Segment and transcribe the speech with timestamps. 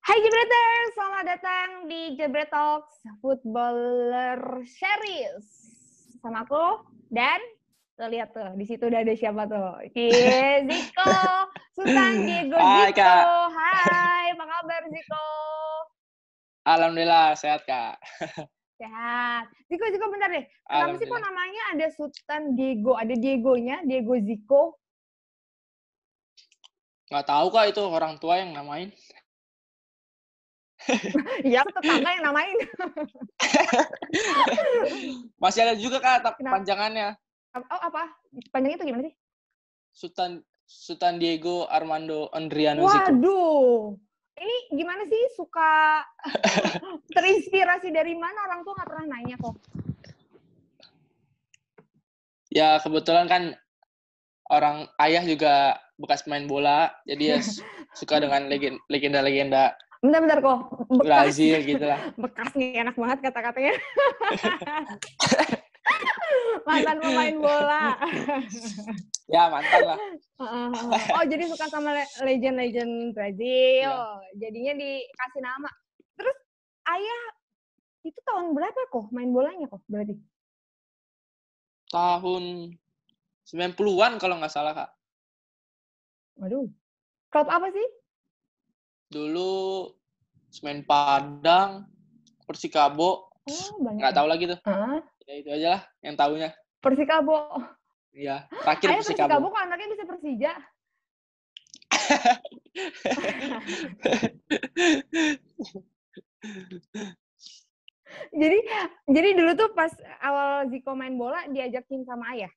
[0.00, 5.44] Hai Jebreters, selamat datang di Jebret Talks Footballer Series.
[6.24, 7.36] Sama aku dan
[8.00, 9.76] lo lihat tuh, di situ udah ada siapa tuh?
[9.92, 11.12] Cie, Ziko,
[11.76, 12.96] Sultan Diego Hai, Ziko.
[12.96, 13.24] Kak.
[13.52, 15.26] Hai, apa kabar Ziko?
[16.64, 18.00] Alhamdulillah sehat kak.
[18.80, 19.52] Sehat.
[19.68, 20.48] Ziko, Ziko bentar deh.
[20.64, 22.96] Kenapa sih kok namanya ada Sultan Diego?
[22.96, 24.80] Ada Diegonya, Diego Ziko.
[27.12, 28.88] Nggak tahu kak itu orang tua yang namain.
[31.44, 32.56] Iya, tetangga yang namain.
[35.42, 36.60] Masih ada juga kak Kenapa?
[36.60, 37.08] panjangannya.
[37.56, 38.08] Oh, apa?
[38.54, 39.14] Panjangnya itu gimana sih?
[39.90, 40.30] Sultan
[40.64, 43.10] Sultan Diego Armando Andriano Zico.
[43.10, 43.98] Waduh,
[44.38, 46.00] ini gimana sih suka
[47.16, 49.54] terinspirasi dari mana orang tua nggak pernah nanya kok.
[52.50, 53.42] Ya kebetulan kan
[54.50, 57.62] orang ayah juga bekas main bola, jadi ya su-
[57.98, 60.58] suka dengan legen- legenda-legenda Bentar-bentar kok,
[60.96, 62.00] bekas, Brazil gitu lah.
[62.16, 63.76] bekas nih enak banget kata-katanya.
[66.68, 67.84] Mantan pemain bola.
[69.30, 69.98] Ya mantan lah.
[71.14, 73.94] oh jadi suka sama le- legend-legend Brazil.
[74.34, 75.70] Jadinya dikasih nama.
[76.18, 76.34] Terus
[76.90, 77.22] ayah
[78.02, 80.18] itu tahun berapa kok main bolanya kok berarti?
[81.94, 82.74] Tahun
[83.46, 84.90] 90-an kalau nggak salah kak.
[86.42, 86.66] Waduh.
[87.30, 87.86] Klub apa sih?
[89.10, 89.90] Dulu
[90.50, 91.86] Semen Padang,
[92.46, 93.98] Persikabo, Oh, banyak.
[93.98, 94.58] nggak tahu lagi tuh.
[94.62, 96.50] Ah, Ya itu aja lah yang tahunya.
[96.78, 97.38] Persikabo.
[98.10, 99.26] Iya, terakhir Ayah Persikabo.
[99.26, 100.52] Persikabo kok anaknya bisa Persija.
[108.34, 108.58] jadi
[109.06, 112.50] jadi dulu tuh pas awal Ziko main bola diajakin sama ayah.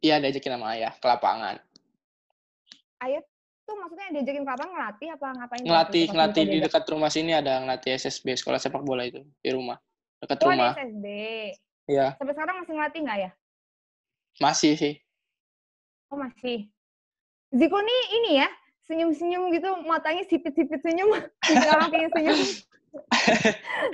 [0.00, 1.56] Iya, diajakin sama ayah ke lapangan.
[3.04, 3.20] Ayah
[3.70, 5.62] tuh maksudnya diajakin ke lapangan ngelatih apa ngapain?
[5.62, 9.50] waktu Ngelatih, ngelatih di dekat rumah sini ada ngelatih SSB, sekolah sepak bola itu, di
[9.54, 9.78] rumah.
[10.18, 10.74] Dekat Oh, rumah.
[10.74, 11.06] SSB.
[11.86, 13.30] Iya, Sampai sekarang masih ngelatih nggak ya?
[14.40, 14.94] masih sih.
[16.10, 16.66] Oh masih.
[17.50, 18.48] Ziko nih ini ya
[18.86, 21.14] senyum-senyum gitu matanya sipit-sipit senyum.
[21.70, 22.38] Orang pengen senyum.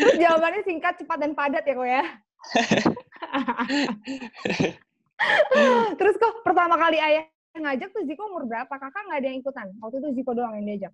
[0.00, 2.04] Terus jawabannya singkat, cepat dan padat ya kok ya.
[5.98, 7.24] Terus kok pertama kali ayah
[7.58, 8.68] ngajak tuh Ziko umur berapa?
[8.70, 9.66] Kakak nggak ada yang ikutan.
[9.80, 10.92] Waktu itu Ziko doang yang diajak.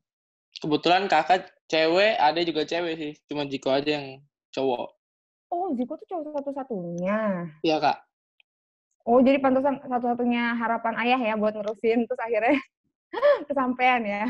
[0.52, 3.12] Kebetulan kakak cewek, ada juga cewek sih.
[3.26, 4.20] Cuma Jiko aja yang
[4.52, 4.88] cowok.
[5.48, 7.48] Oh, Ziko tuh cowok satu-satunya.
[7.60, 7.98] Iya, Kak.
[9.02, 12.06] Oh, jadi pantasan satu-satunya harapan ayah ya buat nerusin.
[12.06, 12.56] Terus akhirnya
[13.48, 14.24] kesampaian ya.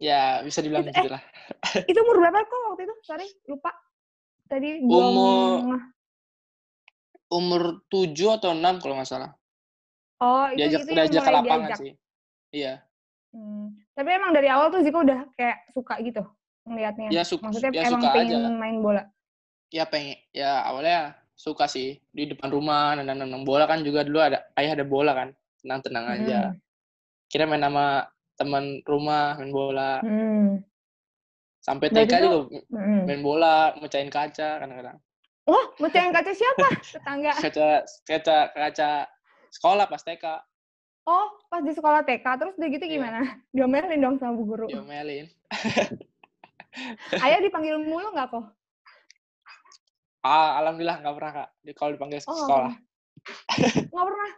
[0.00, 1.22] Ya, bisa dibilang Itu- gitu lah.
[1.90, 2.94] Itu umur berapa kok waktu itu?
[3.04, 3.70] Sorry, lupa.
[4.48, 5.12] Tadi belum...
[5.14, 5.88] Umur-
[7.30, 8.10] Umur 7
[8.42, 9.30] atau 6 kalau nggak salah.
[10.20, 11.78] Oh, itu, Diajak, itu diajak ke lapangan diajak.
[11.80, 11.92] sih.
[12.52, 12.74] Iya.
[13.32, 13.72] Hmm.
[13.94, 16.22] Tapi emang dari awal tuh Ziko udah kayak suka gitu
[16.66, 17.08] ngelihatnya.
[17.08, 18.50] Ya, su- Maksudnya ya emang suka pengen aja.
[18.52, 19.02] main bola.
[19.70, 20.98] Ya pengen, ya awalnya
[21.32, 22.02] suka sih.
[22.10, 25.28] Di depan rumah, nendang-nendang bola kan juga dulu ada, ayah ada bola kan.
[25.62, 26.38] Tenang-tenang aja.
[26.48, 26.58] Hmm.
[27.26, 27.86] Kira main sama
[28.34, 30.02] teman rumah, main bola.
[30.02, 30.60] Hmm.
[31.60, 33.04] Sampai TK tuh- juga Hmm.
[33.04, 34.98] main bola, mecahin kaca kadang-kadang.
[35.46, 36.66] Wah, mecahin kaca siapa?
[36.82, 37.32] Tetangga.
[37.36, 37.68] Kaca,
[38.04, 38.90] kaca, kaca
[39.50, 40.24] sekolah pas TK.
[41.04, 42.92] Oh, pas di sekolah TK, terus udah gitu Iya.
[42.96, 43.20] gimana?
[43.54, 44.66] Diomelin dong sama bu guru.
[44.70, 45.26] Diomelin.
[47.18, 48.44] Ayah dipanggil mulu nggak kok?
[50.20, 51.48] Ah, alhamdulillah nggak pernah kak.
[51.64, 52.72] Di, kalau dipanggil Oh, sekolah.
[53.90, 54.30] Nggak pernah.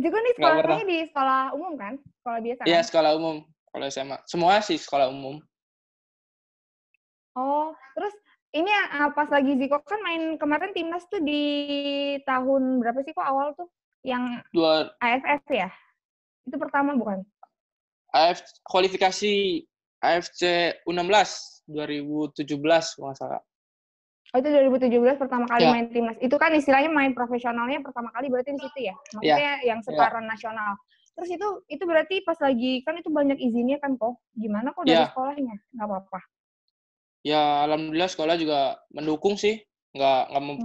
[0.00, 1.94] Juga nih sekolahnya di sekolah umum kan?
[2.20, 2.86] Sekolah biasa Iya kan?
[2.90, 3.36] sekolah umum.
[3.70, 5.38] Kalau SMA, semua sih sekolah umum.
[7.38, 8.10] Oh, terus
[8.50, 11.42] ini ah, pas lagi Ziko kan main kemarin timnas tuh di
[12.26, 13.70] tahun berapa sih kok awal tuh?
[14.00, 15.68] Yang Dua AFF ya?
[16.48, 17.20] Itu pertama bukan?
[18.10, 19.62] AF kualifikasi
[20.00, 20.40] AFC
[20.88, 23.42] U16 2017 kalau nggak salah.
[24.30, 25.70] Oh itu 2017 pertama kali Ya.
[25.74, 26.16] main timnas.
[26.22, 28.94] Itu kan istilahnya main profesionalnya pertama kali berarti di situ ya?
[29.18, 30.78] Maksudnya yang sekarang nasional.
[31.18, 34.22] Terus itu itu berarti pas lagi kan itu banyak izinnya kan kok?
[34.32, 35.10] Gimana kok dari Ya.
[35.10, 35.54] sekolahnya?
[35.74, 36.20] Nggak apa-apa.
[37.20, 39.60] Ya alhamdulillah sekolah juga mendukung sih,
[39.92, 40.56] nggak nggak Hmm.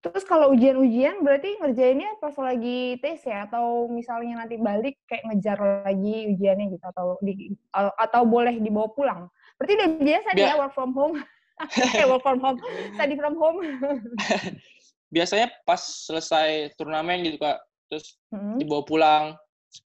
[0.00, 5.84] Terus kalau ujian-ujian berarti ngerjainnya pas lagi tes ya atau misalnya nanti balik kayak ngejar
[5.84, 9.20] lagi ujiannya gitu atau di atau, boleh dibawa pulang.
[9.60, 11.20] Berarti udah biasa Bia- ya work from home.
[12.00, 12.56] eh work from home,
[12.96, 13.60] study from home.
[15.14, 15.76] Biasanya pas
[16.08, 17.60] selesai turnamen gitu kak,
[17.92, 18.56] terus Hmm.
[18.56, 19.24] dibawa pulang,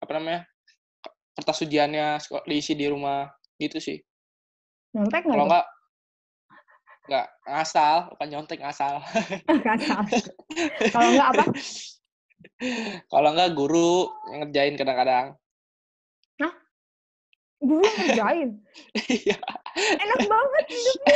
[0.02, 0.48] apa namanya,
[1.38, 2.18] kertas ujiannya
[2.50, 4.02] diisi di rumah, gitu sih.
[4.96, 5.66] Nyontek nggak Kalau nggak,
[7.02, 9.02] nggak ngasal, bukan nyontek ngasal.
[9.50, 10.06] Nggak salah.
[10.94, 11.44] Kalau nggak apa?
[13.10, 15.26] Kalau nggak guru yang ngerjain kadang-kadang.
[17.62, 18.48] Guru yang ngerjain.
[19.06, 19.38] Iya.
[20.02, 21.14] Enak banget hidupmu.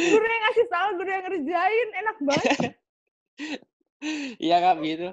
[0.00, 2.58] guru yang ngasih tahu, guru yang ngerjain, enak banget.
[4.40, 5.08] Iya kak gitu.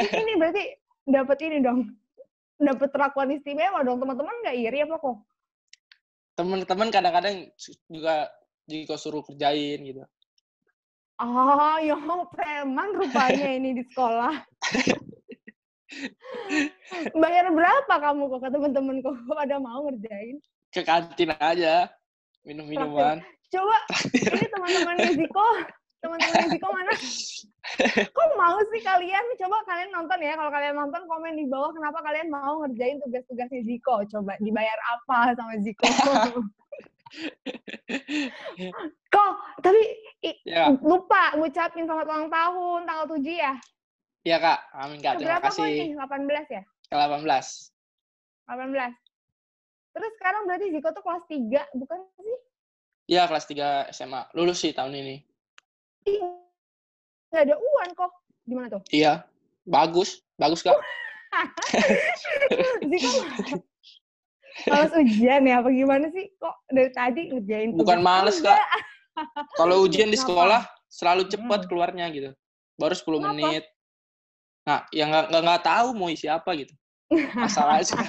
[0.00, 0.64] ini berarti
[1.04, 1.92] dapat ini dong.
[2.56, 4.00] Dapat perlakuan istimewa dong.
[4.00, 5.20] Teman-teman nggak iri apa kok?
[6.34, 7.46] Teman-teman kadang-kadang
[7.86, 8.28] juga
[8.66, 10.02] juga suruh kerjain gitu.
[11.14, 11.94] Ah, ya
[12.34, 14.34] preman rupanya ini di sekolah.
[17.22, 20.42] Bayar berapa kamu kok ke teman-teman kok pada mau ngerjain?
[20.74, 21.86] Ke kantin aja
[22.42, 23.22] minum minuman.
[23.46, 23.78] Coba
[24.10, 25.48] ini teman-temannya Ziko,
[26.04, 26.92] teman-temannya Ziko mana?
[28.16, 29.24] Kok mau sih kalian?
[29.40, 30.36] Coba kalian nonton ya.
[30.36, 34.04] Kalau kalian nonton komen di bawah kenapa kalian mau ngerjain tugas-tugasnya Ziko.
[34.06, 35.88] Coba dibayar apa sama Ziko?
[39.08, 39.82] Kok, tapi
[40.44, 43.52] Ya, lupa ngucapin selamat ulang tahun tanggal 7 ya?
[44.24, 44.56] iya kak.
[44.72, 45.20] Amin kak.
[45.20, 45.68] Terima Berapa kasih.
[45.68, 45.86] ini?
[46.00, 46.62] 18 ya?
[46.88, 47.28] Ke 18.
[48.48, 48.96] 18.
[49.94, 52.38] Terus sekarang berarti Ziko tuh kelas 3, bukan sih?
[53.04, 54.32] Iya kelas 3 SMA.
[54.32, 55.16] Lulus sih tahun ini.
[56.04, 58.12] Nggak ada uan kok.
[58.44, 58.82] Gimana tuh?
[58.92, 59.24] Iya.
[59.64, 60.20] Bagus.
[60.36, 60.76] Bagus kak.
[62.90, 63.10] Ziko
[64.70, 65.58] males ujian ya?
[65.58, 66.30] Apa gimana sih?
[66.38, 68.54] Kok dari tadi ngerjain Bukan males kak.
[69.58, 71.68] Kalau ujian di sekolah selalu cepat Hmm.
[71.70, 72.30] keluarnya gitu.
[72.78, 73.30] Baru 10 Kenapa?
[73.34, 73.64] menit.
[74.64, 76.74] Nah, yang nggak nggak tahu mau isi apa gitu.
[77.12, 78.00] Asal aja.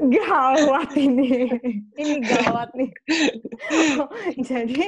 [0.00, 1.28] gawat ini.
[1.94, 2.90] Ini gawat nih.
[4.48, 4.84] jadi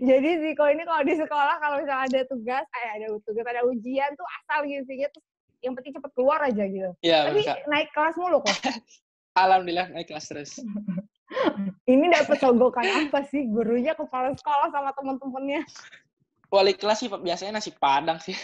[0.00, 4.10] jadi Ziko ini kalau di sekolah kalau misalnya ada tugas, eh ada tugas, ada ujian
[4.16, 4.88] tuh asal gitu.
[4.88, 5.26] Terus
[5.62, 6.90] yang penting cepet keluar aja gitu.
[7.04, 7.56] Iya, Tapi Kak.
[7.70, 8.56] naik kelas mulu kok.
[9.42, 10.52] Alhamdulillah naik kelas terus.
[11.92, 13.48] Ini dapat sogokan apa sih?
[13.48, 15.64] Gurunya kepala sekolah sama temen-temennya.
[16.52, 18.36] Wali kelas sih biasanya nasi padang sih.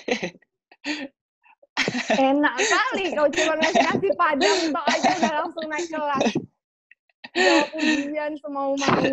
[2.19, 6.25] Enak kali kalau cuma ngasih nasi padang tok aja udah langsung naik kelas.
[7.37, 9.13] Jawab ujian semau-mau.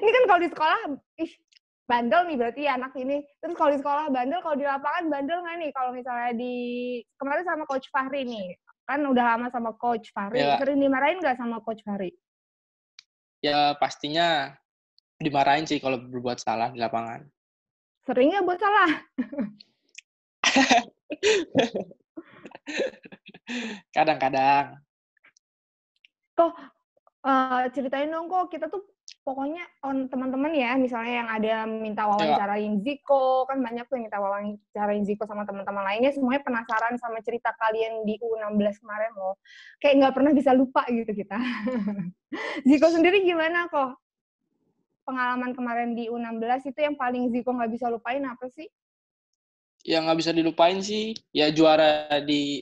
[0.00, 0.80] ini kan kalau di sekolah,
[1.20, 1.32] ih,
[1.88, 3.24] bandel nih berarti ya anak ini.
[3.40, 5.70] Terus kalau di sekolah bandel, kalau di lapangan bandel nggak nih?
[5.72, 6.54] Kalau misalnya di
[7.16, 8.54] kemarin sama Coach Fahri nih,
[8.88, 10.40] kan udah lama sama Coach Fahri.
[10.40, 10.56] Ya.
[10.60, 12.12] Sering dimarahin nggak sama Coach Fahri?
[13.44, 14.56] Ya pastinya
[15.18, 17.26] dimarahin sih kalau berbuat salah di lapangan.
[18.06, 18.90] Sering nggak buat salah?
[23.96, 24.78] Kadang-kadang.
[27.28, 28.88] Eh, ceritain dong kok kita tuh
[29.20, 34.16] pokoknya on teman-teman ya misalnya yang ada minta wawancarain Ziko kan banyak tuh yang minta
[34.16, 39.36] wawancarain Ziko sama teman-teman lainnya semuanya penasaran sama cerita kalian di U16 kemarin loh.
[39.76, 41.36] Kayak nggak pernah bisa lupa gitu kita.
[42.70, 44.00] Ziko sendiri gimana kok?
[45.04, 48.72] Pengalaman kemarin di U16 itu yang paling Ziko nggak bisa lupain apa sih
[49.88, 52.60] Yang nggak bisa dilupain sih, ya juara di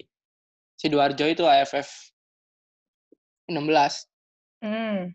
[0.78, 1.88] Sidoarjo itu AFF
[3.50, 4.06] 16.
[4.62, 5.10] hmm.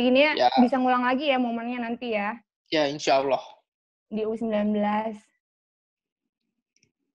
[0.00, 0.48] ini ya, Ya.
[0.56, 2.32] bisa ngulang lagi ya momennya nanti ya
[2.72, 3.42] Ya insya Allah.
[4.08, 4.74] di U19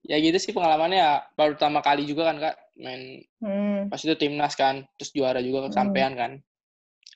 [0.06, 1.12] Ya gitu sih pengalamannya ya.
[1.34, 3.90] Baru pertama kali juga kan kak main hmm.
[3.90, 5.68] pas itu timnas kan, terus juara juga Hmm.
[5.74, 6.32] kesampean kan.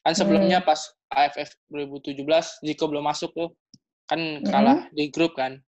[0.02, 0.80] Kan sebelumnya pas
[1.12, 3.54] AFF 2017 Ziko belum masuk tuh,
[4.10, 5.62] kan kalah di grup kan.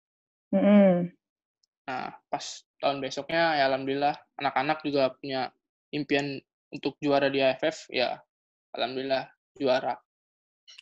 [0.52, 1.10] Mm-mm.
[1.88, 2.44] Nah pas
[2.78, 5.50] tahun besoknya ya alhamdulillah anak-anak juga punya
[5.90, 6.38] impian
[6.72, 8.20] untuk juara di AFF ya
[8.76, 9.96] alhamdulillah juara.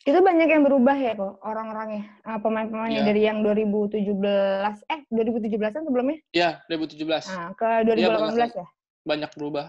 [0.07, 3.09] Itu banyak yang berubah ya kok orang-orangnya, uh, pemain-pemainnya Iya.
[3.11, 8.67] dari yang 2017 eh 2017-an sebelumnya Ya 2017 nah, ke Iya, 2018 ya.
[9.03, 9.67] banyak berubah.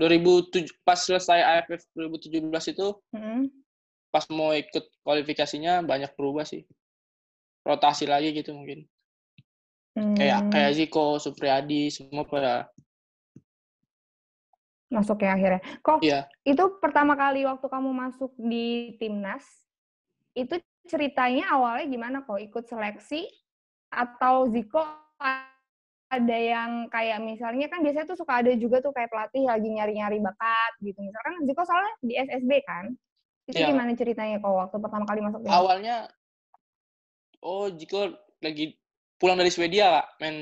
[0.00, 3.50] 2007 pas selesai AFF 2017 itu Mm-mm.
[4.08, 6.64] pas mau ikut kualifikasinya banyak berubah sih.
[7.66, 8.88] Rotasi lagi gitu mungkin.
[9.92, 12.72] Kayak Hmm, kayak Ziko, Supriyadi semua pada
[14.92, 15.60] masuk ya akhirnya.
[15.80, 16.28] Kok iya.
[16.44, 19.44] itu pertama kali waktu kamu masuk di timnas
[20.32, 23.24] itu ceritanya awalnya gimana kok ikut seleksi
[23.88, 24.80] atau Ziko
[26.12, 30.20] ada yang kayak misalnya kan biasanya tuh suka ada juga tuh kayak pelatih lagi nyari-nyari
[30.20, 32.92] bakat gitu misalkan Ziko soalnya di SSB kan
[33.48, 33.72] itu Iya.
[33.72, 35.40] gimana ceritanya kok waktu pertama kali masuk?
[35.48, 35.96] Awalnya
[37.40, 38.12] oh Ziko
[38.44, 38.76] lagi
[39.22, 40.36] pulang dari Swedia Kak, main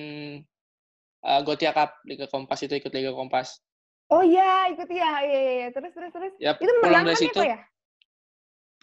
[1.28, 3.60] uh, Gotia Cup Liga Kompas itu ikut Liga Kompas.
[4.08, 5.20] Oh iya, ikut ya.
[5.20, 5.68] Iya, iya.
[5.70, 6.32] Terus, terus, terus.
[6.40, 7.58] Ya Itu pulang menang dari kan ya, situ ya?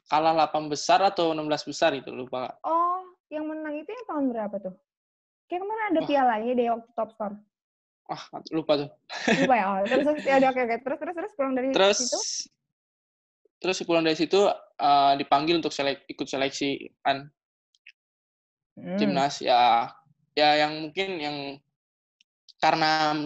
[0.08, 2.56] kalah 8 besar atau 16 besar itu lupa Kak.
[2.64, 4.76] Oh, yang menang itu yang tahun berapa tuh?
[5.52, 6.08] Kayak ke mana ada Wah.
[6.08, 7.36] pialanya deh waktu top score.
[8.08, 8.24] Wah,
[8.56, 8.90] lupa tuh.
[9.44, 9.66] Lupa ya?
[9.68, 10.76] Oh, terus, terus, ya oke, oke.
[10.80, 12.20] Terus, terus, terus pulang dari Terus situ?
[13.58, 17.26] terus pulang dari situ uh, dipanggil untuk selek, ikut seleksi kan
[18.78, 18.94] Hmm.
[19.02, 19.90] timnas ya
[20.38, 21.38] ya yang mungkin yang
[22.62, 23.18] karena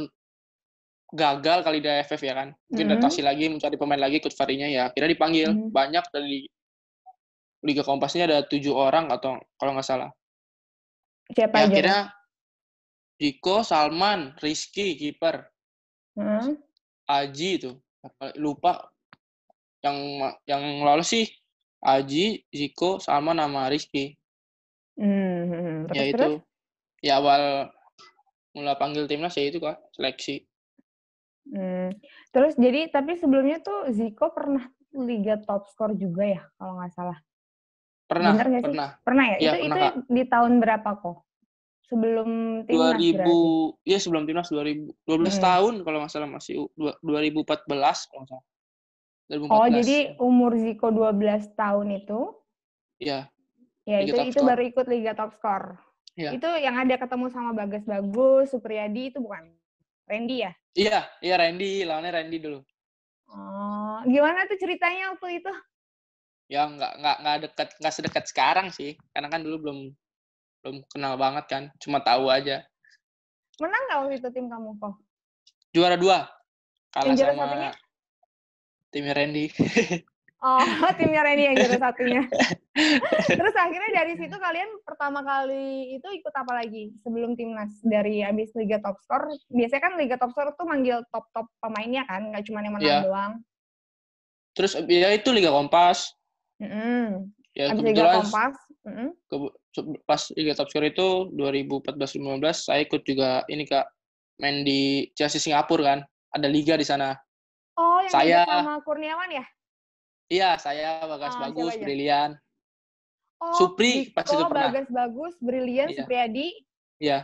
[1.12, 2.55] gagal kali di AFF ya kan.
[2.72, 2.91] Mungkin Mhm.
[2.96, 4.88] adaptasi lagi mencari pemain lagi ikut varinya ya.
[4.96, 5.67] Kira dipanggil Mhm.
[5.75, 6.48] banyak dari
[7.62, 10.10] Liga Kompas ini ada tujuh orang atau kalau nggak salah.
[11.36, 11.72] Siapa Ya aja?
[11.72, 12.00] akhirnya
[13.22, 15.46] Diko, Salman, Rizky kiper,
[16.17, 16.58] Heeh.
[17.05, 17.72] Aji itu
[18.39, 18.88] lupa
[19.84, 19.98] yang
[20.48, 21.27] yang lolos sih
[21.81, 24.15] Aji, Ziko, Salman sama Rizky.
[25.00, 26.34] Hmm, hmm, ya terus itu terus?
[27.02, 27.42] ya awal
[28.52, 30.44] mulai panggil timnas ya itu kak seleksi.
[31.52, 31.90] Hmm,
[32.30, 37.18] terus jadi tapi sebelumnya tuh Ziko pernah Liga top skor juga ya kalau nggak salah.
[38.12, 38.68] Pernah, Bener nggak sih?
[38.68, 38.90] pernah.
[39.08, 39.38] Pernah ya?
[39.40, 39.94] Iya, itu pernah, itu Kak.
[40.12, 41.18] di tahun berapa kok?
[41.88, 42.30] Sebelum
[42.68, 43.92] timnas 2000 berarti.
[43.92, 45.44] ya sebelum timnas 2000 12 Mm-mm.
[45.44, 48.46] tahun kalau nggak salah masih u- dua- 2014 kalau nggak salah.
[49.32, 49.56] 2014.
[49.56, 52.20] Oh, jadi umur Ziko 12 tahun itu
[53.00, 53.32] ya
[53.84, 54.48] ya Liga itu itu skor.
[54.48, 55.64] baru ikut Liga top skor.
[56.14, 56.36] Iya.
[56.36, 59.48] Itu yang ada ketemu sama Bagas Bagus, Supriyadi itu bukan?
[60.06, 60.52] Randy ya?
[60.72, 62.60] iya iya Randy lawannya Randy dulu.
[63.28, 65.52] Oh, gimana tuh ceritanya waktu itu?
[66.52, 69.80] Ya nggak nggak nggak dekat nggak sedekat sekarang sih karena kan dulu belum
[70.62, 72.60] belum kenal banget kan cuma tahu aja
[73.56, 75.00] Menang nggak waktu itu tim kamu kok?
[75.72, 76.28] juara dua
[76.92, 77.72] kalah Yang juara sama satunya?
[78.92, 79.46] timnya Randy.
[80.42, 80.58] Oh,
[80.98, 82.26] timnya Randy yang juara satunya.
[83.30, 88.50] Terus akhirnya dari situ kalian pertama kali itu ikut apa lagi sebelum timnas dari abis
[88.58, 89.30] Liga Top Skor?
[89.54, 93.06] Biasanya kan Liga Top Skor tuh manggil top-top pemainnya kan, nggak cuma yang menang Iya.
[93.06, 93.34] doang.
[94.58, 96.10] Terus ya itu Liga Kompas.
[96.58, 97.30] Mm-mm.
[97.54, 98.56] Ya Abis Liga Kompas.
[99.30, 103.86] ke- se- pas Liga Top Score itu 2014-2015 saya ikut juga ini Kak
[104.42, 106.00] main di Chelsea Singapura kan.
[106.34, 107.14] Ada liga di sana.
[107.78, 108.42] Oh, yang Saya...
[108.48, 109.46] sama Kurniawan ya?
[110.32, 111.76] Iya, saya Bagas Ah, Bagus?
[111.76, 112.40] Brilian.
[113.42, 114.72] Oh, Supri Diko, itu pernah.
[114.72, 116.08] Bagas Bagus, Brilian, Iya.
[116.08, 116.48] Supriyadi.
[117.04, 117.20] Iya.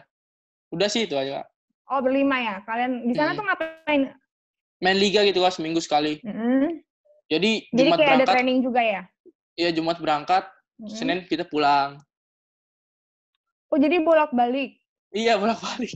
[0.76, 1.48] Udah sih itu aja, Kak.
[1.88, 2.56] Oh, berlima ya.
[2.68, 3.40] Kalian di sana Hmm.
[3.40, 4.02] tuh ngapain?
[4.84, 6.20] Main liga gitu Kak seminggu sekali.
[6.20, 6.84] Mm-mm.
[7.32, 9.02] Jadi, Jadi Jumat kayak ada training juga ya?
[9.56, 10.44] iya Jumat berangkat,
[10.78, 10.92] Mm-mm.
[10.92, 11.98] Senin kita pulang.
[13.68, 14.80] Oh, jadi bolak-balik.
[15.12, 15.96] Iya, bolak-balik.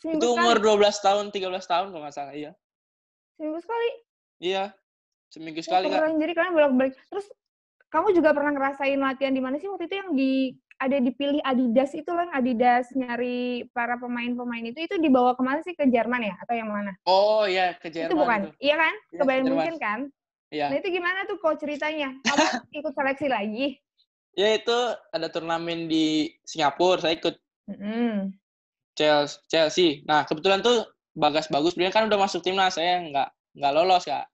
[0.00, 0.34] Itu sekali?
[0.34, 2.34] umur 12 tahun, 13 tahun kalau nggak salah.
[2.34, 2.50] Iya.
[3.38, 3.90] Seminggu sekali?
[4.42, 4.74] Iya.
[5.30, 6.02] Seminggu sekali, Kak.
[6.02, 6.14] keren.
[6.18, 6.94] Jadi kalian bolak-balik.
[7.08, 7.26] Terus
[7.90, 10.32] kamu juga pernah ngerasain latihan di mana sih waktu itu yang di
[10.80, 15.76] ada dipilih Adidas itu lah Adidas nyari para pemain-pemain itu itu dibawa ke mana sih
[15.76, 16.96] ke Jerman ya atau yang mana?
[17.04, 18.40] Oh, iya ke Jerman itu bukan?
[18.40, 18.50] itu.
[18.64, 18.94] Iya kan?
[18.94, 19.44] Iya, Ke Bayern.
[19.46, 20.00] Munchen kan?
[20.50, 20.66] Iya.
[20.72, 22.10] Nah itu gimana tuh kok ceritanya?
[22.26, 22.44] Kamu
[22.82, 23.66] ikut seleksi lagi?
[24.34, 24.78] Ya itu
[25.10, 27.34] ada turnamen di Singapura, saya ikut.
[28.98, 29.38] Chelsea.
[29.46, 30.02] Chelsea.
[30.06, 34.30] Nah, kebetulan tuh Bagas bagus, dia kan udah masuk timnas, saya nggak nggak lolos kak,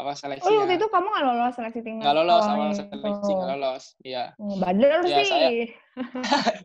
[0.00, 0.58] apa Oh seleksinya.
[0.60, 2.02] waktu itu kamu nggak lolos seleksi timnas?
[2.02, 2.76] nggak lolos awalnya awal itu.
[2.90, 3.84] seleksi nggak lolos.
[4.00, 4.24] Iya.
[4.36, 5.26] Oh, badal Ya, sih.
[5.26, 5.68] saya-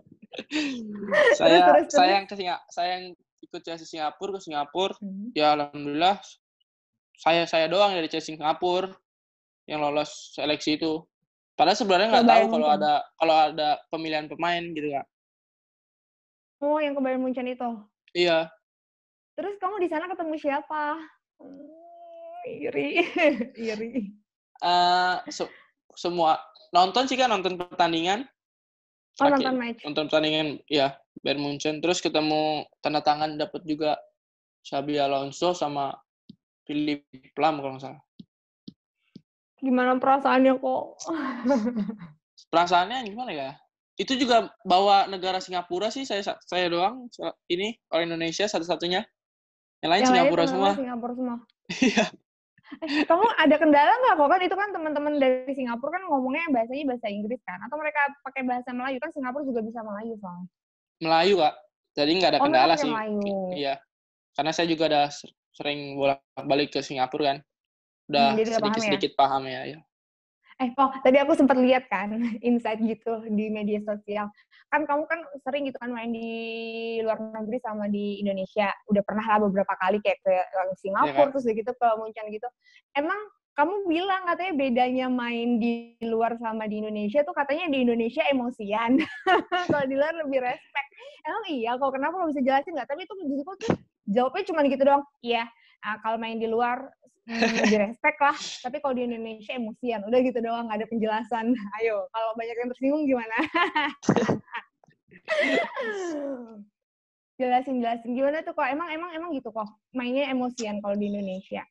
[1.38, 3.04] saya terus, saya yang ke Singa, saya yang
[3.42, 4.94] ikut Chelsea Singapura ke Singapura.
[5.00, 5.30] Hmm.
[5.32, 6.18] Ya alhamdulillah
[7.16, 8.92] saya saya doang dari Chelsea Singapura
[9.66, 11.04] yang lolos seleksi itu.
[11.56, 15.06] Padahal sebenarnya nggak tahu kalau ada kalau ada pemilihan pemain gitu kak.
[16.60, 17.70] Oh yang ke Bayern Munchen itu.
[18.12, 18.52] Iya.
[19.36, 21.00] Terus kamu di sana ketemu siapa?
[22.46, 22.90] Iri,
[23.74, 23.92] iri.
[24.62, 25.52] eh se-
[25.98, 26.38] semua
[26.72, 28.24] nonton sih kan nonton pertandingan
[29.16, 29.80] Oh Oke, nonton match.
[29.88, 30.92] nonton pertandingan ya
[31.24, 33.96] Bayern Munchen terus ketemu tanda tangan dapat juga
[34.62, 35.96] Xabi Alonso sama
[36.68, 37.08] Philip
[37.40, 38.04] Lam kalau nggak salah
[39.64, 40.84] Gimana perasaannya kok?
[42.52, 43.50] perasaannya gimana ya
[43.96, 47.08] itu juga bawa negara Singapura sih saya saya doang
[47.48, 49.08] ini orang Indonesia satu-satunya
[49.80, 51.38] yang lain Yang lain Singapura teman-teman semua Singapura semua.
[51.88, 52.06] Iya.
[52.66, 56.84] Eh, kamu ada kendala nggak kok kan itu kan teman-teman dari Singapura kan ngomongnya bahasanya
[56.90, 60.50] bahasa Inggris kan atau mereka pakai bahasa Melayu kan Singapura juga bisa Melayu soalnya.
[60.98, 61.54] Melayu kak
[61.94, 63.36] jadi nggak ada Oh, kendala pakai sih Melayu.
[63.54, 63.74] iya
[64.34, 67.38] karena saya juga ada ser- sering bolak-balik ke Singapura kan
[68.06, 68.74] udah Hmm, jadi udah paham ya?
[68.74, 69.80] sedikit-sedikit paham ya, ya.
[70.56, 72.16] Eh, oh, tadi aku sempat lihat kan
[72.48, 74.32] insight gitu di media sosial.
[74.72, 76.32] Kan kamu kan sering gitu kan main di
[77.04, 78.72] luar negeri sama di Indonesia.
[78.88, 80.34] Udah pernah lah beberapa kali kayak ke
[80.80, 81.36] Singapura kan?
[81.36, 82.48] terus gitu ke Munchen gitu.
[82.96, 83.20] Emang
[83.56, 89.00] kamu bilang katanya bedanya main di luar sama di Indonesia tuh katanya di Indonesia emosian.
[89.72, 90.90] kalau di luar lebih respect.
[91.28, 92.88] Emang iya kok kenapa lo bisa jelasin nggak?
[92.88, 93.72] Tapi itu menurut aku tuh
[94.08, 95.04] jawabnya cuma gitu doang.
[95.20, 95.44] Iya,
[95.84, 96.88] ah, kalau main di luar
[97.26, 98.38] hmm, lebih respect lah.
[98.38, 100.02] Tapi kalau di Indonesia emosian.
[100.06, 101.46] Udah gitu doang, nggak ada penjelasan.
[101.82, 103.38] Ayo, kalau banyak yang tersinggung gimana?
[107.36, 111.68] jelasin jelasin gimana tuh kok emang emang emang gitu kok mainnya emosian kalau di Indonesia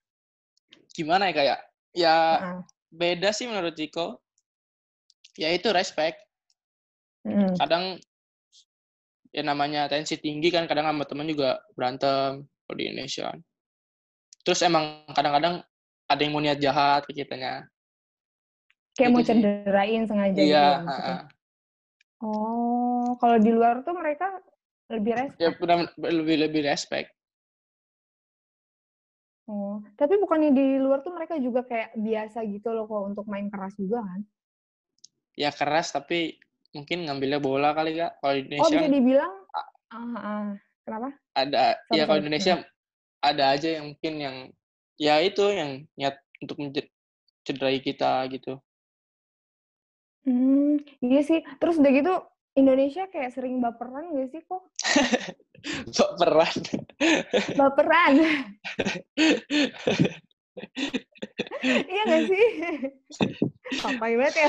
[0.92, 1.60] gimana ya kayak
[1.96, 2.58] ya Heeh.
[2.92, 4.20] beda sih menurut Ciko
[5.40, 6.20] ya itu respect
[7.24, 7.56] Mm.
[7.56, 7.84] kadang
[9.32, 13.40] ya namanya tensi tinggi kan kadang sama teman juga berantem kalau di Indonesia kan.
[14.44, 15.64] Terus emang kadang-kadang
[16.04, 17.64] ada yang mau niat jahat ke kitanya.
[18.94, 19.40] Kayak mau Gitu sih.
[19.42, 21.16] cederain sengaja gitu Iya, ya maksudnya.
[21.16, 21.20] heeh.
[22.22, 24.26] Oh, kalau di luar tuh mereka
[24.92, 25.40] lebih respect.
[25.40, 27.08] ya benar lebih lebih respect.
[29.44, 33.52] Oh, tapi bukannya di luar tuh mereka juga kayak biasa gitu loh kok untuk main
[33.52, 34.20] keras juga kan?
[35.36, 36.38] Ya keras tapi
[36.72, 38.22] mungkin ngambilnya bola kali kak.
[38.24, 39.32] Kalau Oh, Indonesia bisa kan dibilang
[39.92, 40.44] ah, ah.
[40.84, 41.08] Kenapa?
[41.34, 42.54] ada Sorry, ya kalau Indonesia
[43.24, 44.36] ada aja yang mungkin yang
[45.00, 46.92] ya itu yang niat untuk menje-
[47.44, 48.60] cederai kita gitu.
[50.24, 51.44] Hmm, iya sih.
[51.60, 52.14] Terus udah gitu
[52.56, 54.62] Indonesia kayak sering baperan gak sih kok?
[55.92, 56.56] Kok peran?
[57.58, 58.14] Baperan.
[61.92, 62.46] iya gak sih?
[63.84, 64.48] Apa banget ya?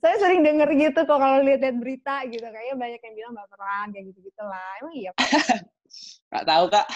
[0.00, 2.46] Saya sering denger gitu kok kalau lihat-lihat berita gitu.
[2.46, 4.80] Kayaknya banyak yang bilang baperan kayak gitu-gitu lah.
[4.80, 5.10] Emang iya?
[5.12, 5.28] Pak?
[6.32, 6.86] Nggak tahu kak.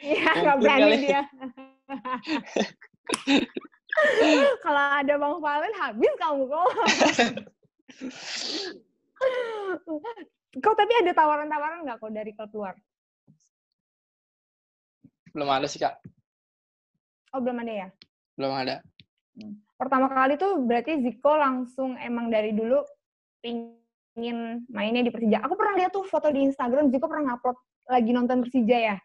[0.00, 0.98] Iya, nggak Mungkin berani kali.
[1.04, 1.22] dia.
[4.64, 6.68] kalau ada Bang Valen habis kamu kok.
[10.64, 12.74] kau tapi ada tawaran-tawaran nggak kok dari klub luar?
[15.36, 16.00] Belum ada sih kak.
[17.36, 17.88] Oh belum ada ya?
[18.40, 18.80] Belum ada.
[19.80, 22.84] pertama kali tuh berarti Ziko langsung emang dari dulu
[23.40, 25.40] pingin mainnya di Persija.
[25.44, 27.56] Aku pernah lihat tuh foto di Instagram Ziko pernah ngupload
[27.88, 28.96] lagi nonton Persija ya.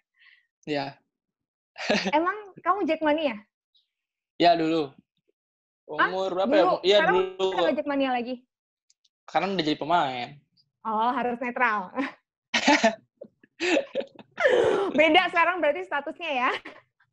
[0.65, 0.85] Ya.
[2.17, 3.35] Emang kamu Jackmania?
[4.41, 4.91] Ya dulu.
[5.85, 6.63] Umur berapa ya?
[6.65, 6.75] Dulu.
[6.81, 7.45] Iya Sekarang dulu.
[7.45, 8.35] udah nggak Jackmania lagi.
[9.29, 10.29] Sekarang udah jadi pemain.
[10.85, 11.93] Oh harus netral.
[14.97, 16.51] Beda sekarang berarti statusnya ya.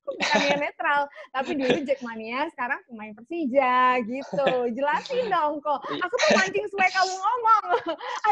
[0.02, 4.48] Bukannya netral, tapi dulu Jackmania, sekarang pemain Persija gitu.
[4.74, 5.78] Jelasin dong kok.
[5.78, 7.64] Aku tuh mancing supaya kamu ngomong.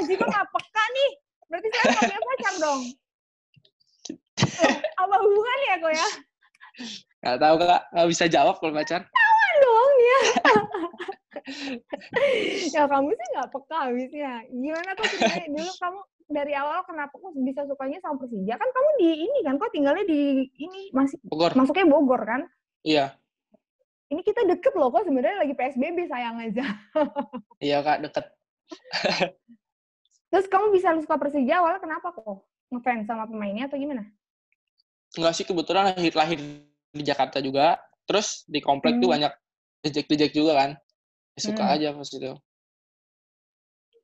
[0.03, 1.11] Aji kok nggak peka nih.
[1.47, 2.83] Berarti sekarang kamu punya pacar dong.
[5.01, 6.09] Apa hubungan ya kok ya?
[7.21, 7.83] Nggak tahu kak.
[7.93, 9.03] Nggak bisa jawab kalau pacar.
[9.05, 10.21] Kan dong ya.
[12.77, 14.33] ya kamu sih nggak peka habisnya.
[14.49, 16.01] Gimana sebenarnya dulu kamu
[16.31, 18.55] dari awal kenapa kok bisa sukanya sama Persija?
[18.55, 21.53] Kan kamu di ini kan, kok tinggalnya di ini masih Bogor.
[21.59, 22.47] masuknya Bogor kan?
[22.87, 23.19] Iya.
[24.11, 26.67] Ini kita deket loh kok sebenarnya lagi PSBB sayang aja.
[27.61, 28.25] Iya kak deket.
[30.33, 32.47] Terus kamu bisa suka Persija awalnya kenapa kok?
[32.71, 34.07] Ngefans sama pemainnya atau gimana?
[35.19, 36.39] Enggak sih kebetulan lahir lahir
[36.95, 37.79] di Jakarta juga.
[38.07, 39.15] Terus di komplek tuh Hmm.
[39.19, 39.33] banyak
[39.83, 40.71] dejek-dejek juga kan.
[41.39, 41.75] Suka Hmm.
[41.79, 42.33] aja pas itu.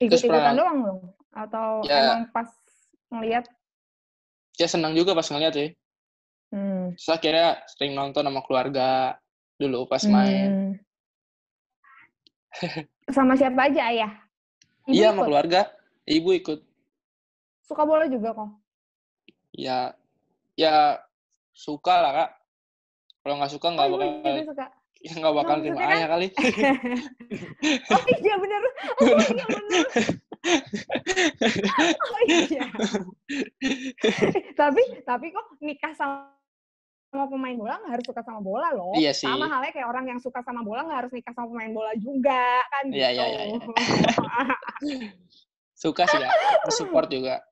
[0.01, 1.01] Ikut-ikutan doang dong?
[1.37, 2.01] Atau Ya.
[2.05, 2.49] emang pas
[3.13, 3.45] ngeliat?
[4.57, 5.71] Ya senang juga pas ngeliat sih.
[6.51, 6.95] Hmm.
[6.97, 9.19] Terus akhirnya sering nonton sama keluarga
[9.61, 10.49] dulu pas main.
[10.49, 10.73] Hmm.
[13.13, 14.13] sama siapa aja ayah?
[14.89, 15.61] Ibu Iya sama keluarga.
[16.09, 16.61] Ibu ikut.
[17.67, 18.51] Suka bola juga kok?
[19.53, 19.93] Ya,
[20.57, 20.97] ya
[21.53, 22.31] suka lah kak.
[23.23, 24.67] Kalau nggak suka nggak Oh, ibu bakal juga suka.
[25.21, 26.27] nggak bakal terima kan- ayah kali.
[27.95, 28.63] oh iya bener.
[28.97, 29.85] Oh iya bener.
[32.01, 32.65] Oh iya.
[34.55, 36.33] tapi tapi kok nikah sama
[37.07, 38.93] sama pemain bola nggak harus suka sama bola loh.
[38.97, 39.29] Iya sih.
[39.29, 42.45] Sama halnya kayak orang yang suka sama bola nggak harus nikah sama pemain bola juga
[42.73, 42.99] kan gitu.
[42.99, 43.59] Iya, iya, iya, iya.
[45.77, 46.31] Suka sih kak.
[46.73, 47.43] Support juga.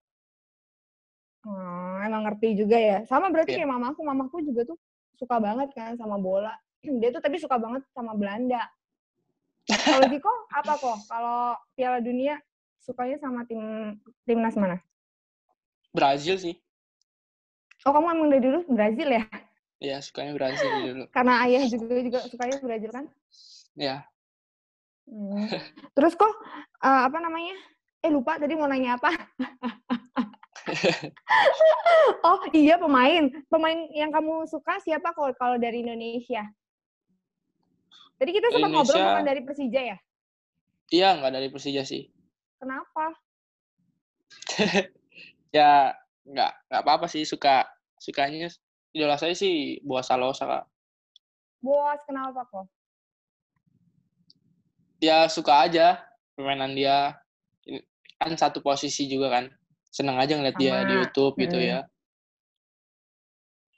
[1.45, 2.99] Hmm, emang ngerti juga ya.
[3.05, 3.59] Sama berarti Iya.
[3.63, 4.79] kayak mamaku, mamaku juga tuh
[5.21, 6.57] suka banget kan sama bola.
[7.01, 8.65] Dia tuh tapi suka banget sama Belanda.
[9.65, 10.99] Kalau Jiko apa kok?
[11.09, 12.37] Kalau Piala Dunia
[12.81, 13.97] sukanya sama tim
[14.29, 14.77] timnas mana?
[15.93, 16.57] Brazil sih.
[17.85, 19.25] Oh kamu emang dari dulu Brazil ya?
[19.81, 21.05] Iya sukanya Brazil dulu.
[21.13, 23.05] Karena ayah juga juga sukanya Brazil kan?
[23.77, 24.05] Ya.
[25.09, 25.49] Hmm.
[25.93, 26.33] Terus kok
[26.81, 27.57] eh, apa namanya?
[28.05, 29.13] Eh lupa tadi mau nanya apa?
[32.29, 33.29] oh iya pemain.
[33.53, 36.45] Pemain yang kamu suka siapa kalau kalau dari Indonesia?
[38.17, 39.97] Tadi kita sempat ngobrol Indonesia- bukan dari Persija ya?
[40.93, 42.09] Iya nggak dari Persija sih.
[42.61, 43.13] Kenapa?
[45.55, 45.95] Ya
[46.27, 47.63] nggak nggak apa-apa sih suka
[48.03, 48.51] sukanya
[48.91, 50.65] idola saya sih Boas Salosa kak.
[51.63, 52.67] Bos kenapa kok?
[54.99, 56.03] Ya suka aja
[56.35, 57.15] permainan dia.
[58.19, 59.45] Kan satu posisi juga kan.
[59.95, 61.01] Seneng aja ngeliat dia di Sama.
[61.07, 61.67] YouTube gitu Mm.
[61.71, 61.79] ya.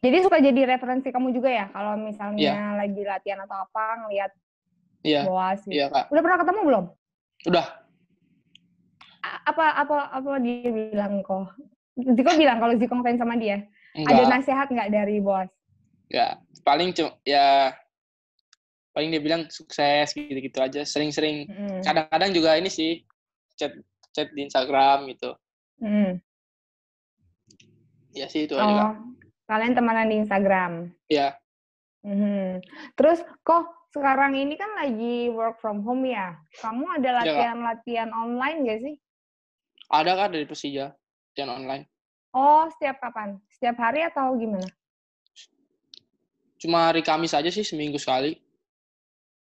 [0.01, 2.57] Jadi suka jadi referensi kamu juga ya kalau misalnya Iya.
[2.79, 4.33] lagi latihan atau apa ngelihat
[5.05, 5.77] Iya, Boas gitu.
[5.77, 6.09] iya kak.
[6.09, 6.85] Udah pernah ketemu belum?
[7.47, 7.67] Udah.
[9.45, 11.53] Apa apa apa dia bilang kok?
[11.97, 13.67] Ziko bilang kalau Ziko ngefans sama dia.
[13.93, 15.49] Ada Enggak, nasihat nggak dari Boas?
[16.09, 16.33] enggak.
[16.63, 17.77] Paling cuma ya
[18.91, 20.81] paling dia bilang sukses gitu-gitu aja.
[20.83, 21.81] Sering-sering Mm.
[21.83, 23.05] kadang-kadang juga ini sih
[23.55, 23.73] chat
[24.11, 25.35] chat di Instagram gitu.
[25.77, 26.19] Hmm.
[28.17, 28.89] Ya sih itu aja kak.
[28.89, 28.95] Oh,
[29.47, 30.73] kalian temenan di Instagram.
[31.13, 31.37] Ya,
[32.07, 32.63] Mhm.
[32.95, 36.39] Terus kok sekarang ini kan lagi work from home ya?
[36.63, 38.95] Kamu ada Iya, latihan-latihan online gak sih?
[39.91, 41.85] ada kak dari Persija latihan online.
[42.31, 43.43] Oh, setiap kapan?
[43.51, 44.67] Setiap hari atau gimana?
[46.57, 48.39] Cuma hari Kamis aja sih seminggu sekali.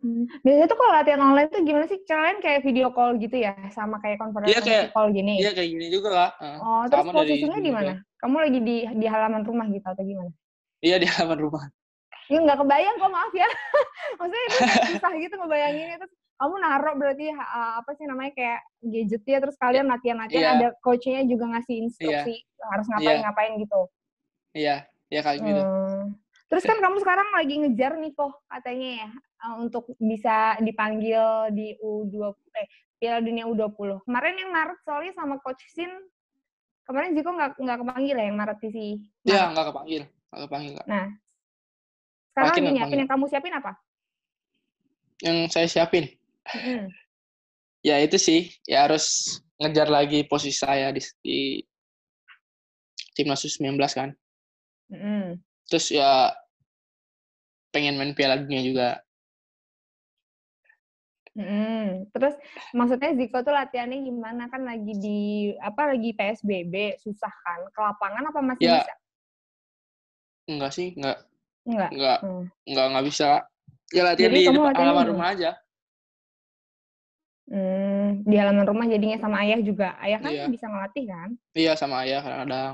[0.04, 0.28] Hmm.
[0.44, 2.04] Biasanya tuh kalau latihan online tuh gimana sih?
[2.04, 3.56] Kalian kayak video call gitu ya?
[3.72, 5.40] Sama kayak konferensi Iya, kayak- call gini?
[5.40, 6.32] Iya kayak gini juga kak.
[6.44, 7.94] Eh, Oh, terus posisinya di mana?
[8.20, 10.32] Kamu lagi di di halaman rumah gitu atau gimana?
[10.80, 11.64] Iya di halaman rumah.
[12.28, 13.48] Ya nggak kebayang kok, maaf ya.
[14.20, 14.58] Maksudnya itu
[14.92, 15.98] susah gitu ngebayanginnya.
[15.98, 20.52] Terus kamu naruh berarti ha- apa sih namanya kayak gadgetnya, terus kalian latihan-latihan, Iya.
[20.58, 23.82] ada coachnya juga ngasih instruksi harus ngapain-ngapain gitu.
[24.52, 25.62] Iya, iya kayak gitu.
[25.64, 26.06] Hmm.
[26.48, 29.10] Terus kan kamu sekarang lagi ngejar nih kok katanya ya
[29.44, 32.68] eh, untuk bisa dipanggil di U20 eh
[33.04, 34.08] Piala Dunia U20.
[34.08, 35.92] Kemarin yang Maret soalnya sama coach Sin
[36.84, 38.86] kemarin Ziko nggak nggak kepanggil ya yang Maret di si.
[39.28, 40.88] Iya nggak kepanggil, nggak kepanggil kak.
[40.88, 41.06] Nah,
[42.32, 43.72] sekarang Makin lagi nggak nyiapin yang kamu siapin apa?
[45.24, 46.06] Yang saya siapin,
[46.52, 46.92] Mm-mm.
[47.80, 51.40] ya itu sih, ya harus ngejar lagi posisi saya di, di
[53.16, 54.10] timnas U19 kan.
[54.92, 55.40] Mm-mm.
[55.72, 56.36] Terus ya
[57.72, 58.88] pengen main Piala Dunia juga.
[61.34, 62.14] Mm-mm.
[62.14, 62.38] Terus
[62.78, 65.22] maksudnya Ziko tuh latihannya gimana kan lagi di
[65.58, 68.76] apa lagi PSBB susah kan ke lapangan apa masih Ya.
[68.78, 68.94] bisa?
[70.44, 71.18] Enggak sih, enggak,
[71.66, 71.90] Enggak.
[71.90, 72.46] enggak, Hmm.
[72.70, 73.30] enggak, enggak bisa.
[73.90, 75.52] Ya latihan Jadi di depan halaman rumah aja.
[77.44, 79.98] Hmm, di halaman rumah jadinya sama ayah juga.
[80.00, 80.46] Ayah kan Iya.
[80.48, 81.30] bisa ngelatih kan?
[81.54, 82.74] Iya sama ayah kadang-kadang.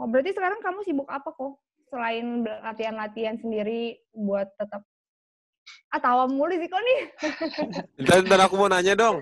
[0.00, 1.60] Oh, berarti sekarang kamu sibuk apa kok?
[1.92, 4.82] Selain latihan-latihan sendiri buat tetap
[5.92, 7.00] ah tawa mulu sih kok nih.
[8.00, 9.20] Bentar, bentar aku mau nanya dong.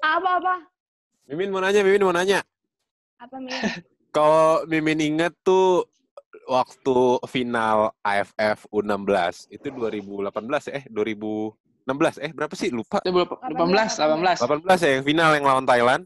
[0.00, 0.64] Apa-apa?
[1.30, 2.42] Mimin mau nanya, Mimin mau nanya.
[3.20, 3.52] Apa Min?
[4.16, 5.86] Kalau Mimin inget tuh
[6.50, 6.96] waktu
[7.30, 10.34] final AFF U16 itu 2018
[10.66, 10.82] ya?
[10.82, 13.38] eh 2016 eh berapa sih lupa Itu berapa?
[13.46, 14.66] 18, 18.
[14.66, 16.02] 18 ya yang final yang lawan Thailand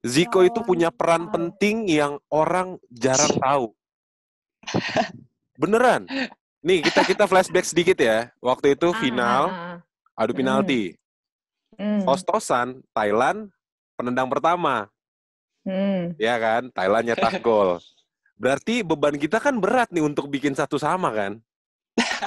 [0.00, 3.66] Ziko itu Oh, punya peran penting yang orang jarang tahu
[5.60, 6.08] beneran
[6.62, 8.30] nih kita kita flashback sedikit ya.
[8.38, 10.22] Waktu itu Ah, final ah, ah.
[10.22, 10.94] adu penalti.
[11.74, 13.50] Hmm, Tos-tosan Thailand
[13.98, 14.86] penendang pertama.
[15.62, 16.10] Hmm.
[16.18, 16.70] ya kan?
[16.74, 17.78] Thailand nyetak gol.
[18.34, 21.38] Berarti beban kita kan berat nih untuk bikin satu sama kan?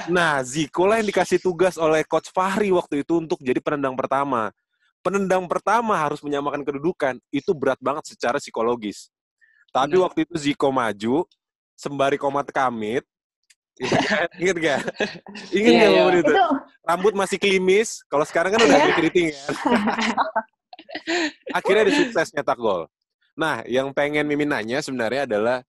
[0.08, 4.52] Nah Ziko lah yang dikasih tugas oleh coach Fahri waktu itu untuk jadi penendang pertama.
[5.04, 7.20] Penendang pertama harus menyamakan kedudukan.
[7.28, 9.12] Itu berat banget secara psikologis.
[9.70, 10.08] Tapi Benar.
[10.08, 11.28] waktu itu Ziko maju
[11.76, 13.04] sembari komat kamit?
[14.40, 14.80] Ingat gak?
[15.56, 15.98] Ingat Iya, gak iya.
[16.00, 16.32] momen itu?
[16.32, 16.44] Itu
[16.86, 18.94] Rambut masih klimis, kalau sekarang kan udah Iya.
[18.94, 19.52] keriting kan?
[21.52, 22.88] Akhirnya dia sukses nyetak gol.
[23.36, 25.60] Nah, yang pengen Mimin nanya sebenarnya adalah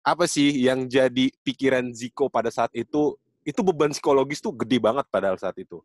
[0.00, 3.16] apa sih yang jadi pikiran Ziko pada saat itu?
[3.44, 5.84] Itu beban psikologis tuh gede banget pada saat itu.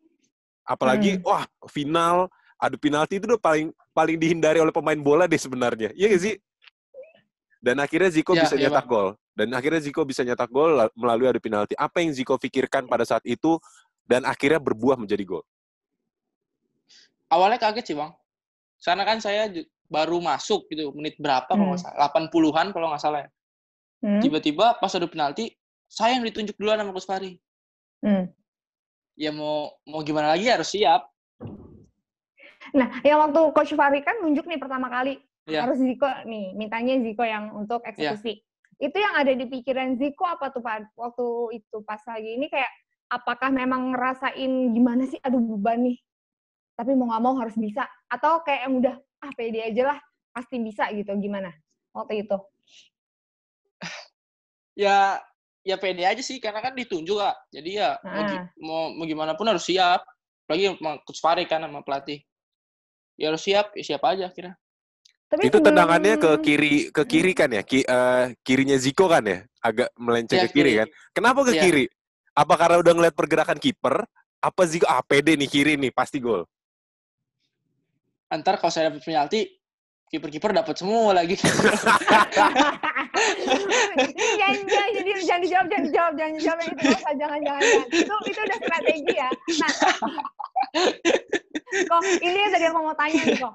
[0.64, 1.24] Apalagi, Hmm.
[1.24, 5.92] wah final, adu penalti itu udah paling paling dihindari oleh pemain bola deh sebenarnya.
[5.92, 6.34] Iya gak sih?
[7.60, 9.16] Dan akhirnya Ziko Iya, bisa iya, nyetak gol.
[9.36, 11.76] Dan akhirnya Ziko bisa nyetak gol la- melalui adu penalti.
[11.76, 13.60] Apa yang Ziko pikirkan pada saat itu
[14.08, 15.44] dan akhirnya berbuah menjadi gol?
[17.28, 18.16] Awalnya kaget sih bang.
[18.80, 19.52] Karena kan saya
[19.92, 22.08] baru masuk gitu, menit berapa kalau nggak salah.
[22.08, 23.30] 80-an kalau nggak salah ya.
[24.00, 25.52] Hmm, Tiba-tiba pas adu penalti,
[25.84, 27.36] saya yang ditunjuk duluan sama Coach Fahri.
[28.00, 28.32] hmm.
[29.16, 31.08] Ya mau mau gimana lagi harus siap.
[32.76, 35.16] Nah, yang waktu coach Fahri kan nunjuk nih pertama kali
[35.48, 35.64] Iya.
[35.64, 38.44] harus Ziko nih, mintanya Ziko yang untuk eksekusi.
[38.76, 42.68] Itu yang ada di pikiran Ziko apa tuh Pak waktu itu pas lagi ini kayak
[43.08, 45.96] apakah memang ngerasain gimana sih aduh beban nih.
[46.76, 50.60] Tapi mau nggak mau harus bisa atau kayak yang udah ah pede aja lah pasti
[50.60, 51.52] bisa gitu gimana
[51.92, 52.36] waktu itu.
[54.76, 55.24] Ya
[55.64, 57.36] ya pede aja sih karena kan ditunjuk kak.
[57.48, 58.44] Jadi ya mau, gi- Ah.
[58.60, 60.04] mau, mau gimana pun harus siap.
[60.46, 62.20] Coach Fahri kan sama pelatih.
[63.16, 64.52] Ya harus siap, ya siap aja kira.
[65.26, 67.62] Tapi itu sebelum- tendangannya ke kiri ke kiri kan ya?
[67.62, 69.42] Ki- eh, kirinya Ziko kan ya?
[69.58, 70.78] Agak melenceng Iya, ke kiri kiri.
[70.78, 70.88] kan?
[71.12, 71.62] Kenapa ke Iya.
[71.62, 71.84] kiri?
[72.32, 74.06] Apa karena udah ngeliat pergerakan kiper?
[74.38, 76.46] Apa Ziko ah pede nih kiri nih pasti gol.
[78.26, 79.46] Antar kalau saya dapat penalti,
[80.06, 81.34] kiper-kiper dapat semua lagi.
[81.34, 81.56] jangan,
[84.70, 87.62] jangan, jadi jangan dijawab, jangan dijawab, jangan dijawab yang itu, jangan, jangan, jangan.
[87.88, 89.28] Itu, itu udah strategi ya.
[89.30, 89.70] Nah,
[91.82, 93.54] kok ini yang tadi aku mau tanya nih kok.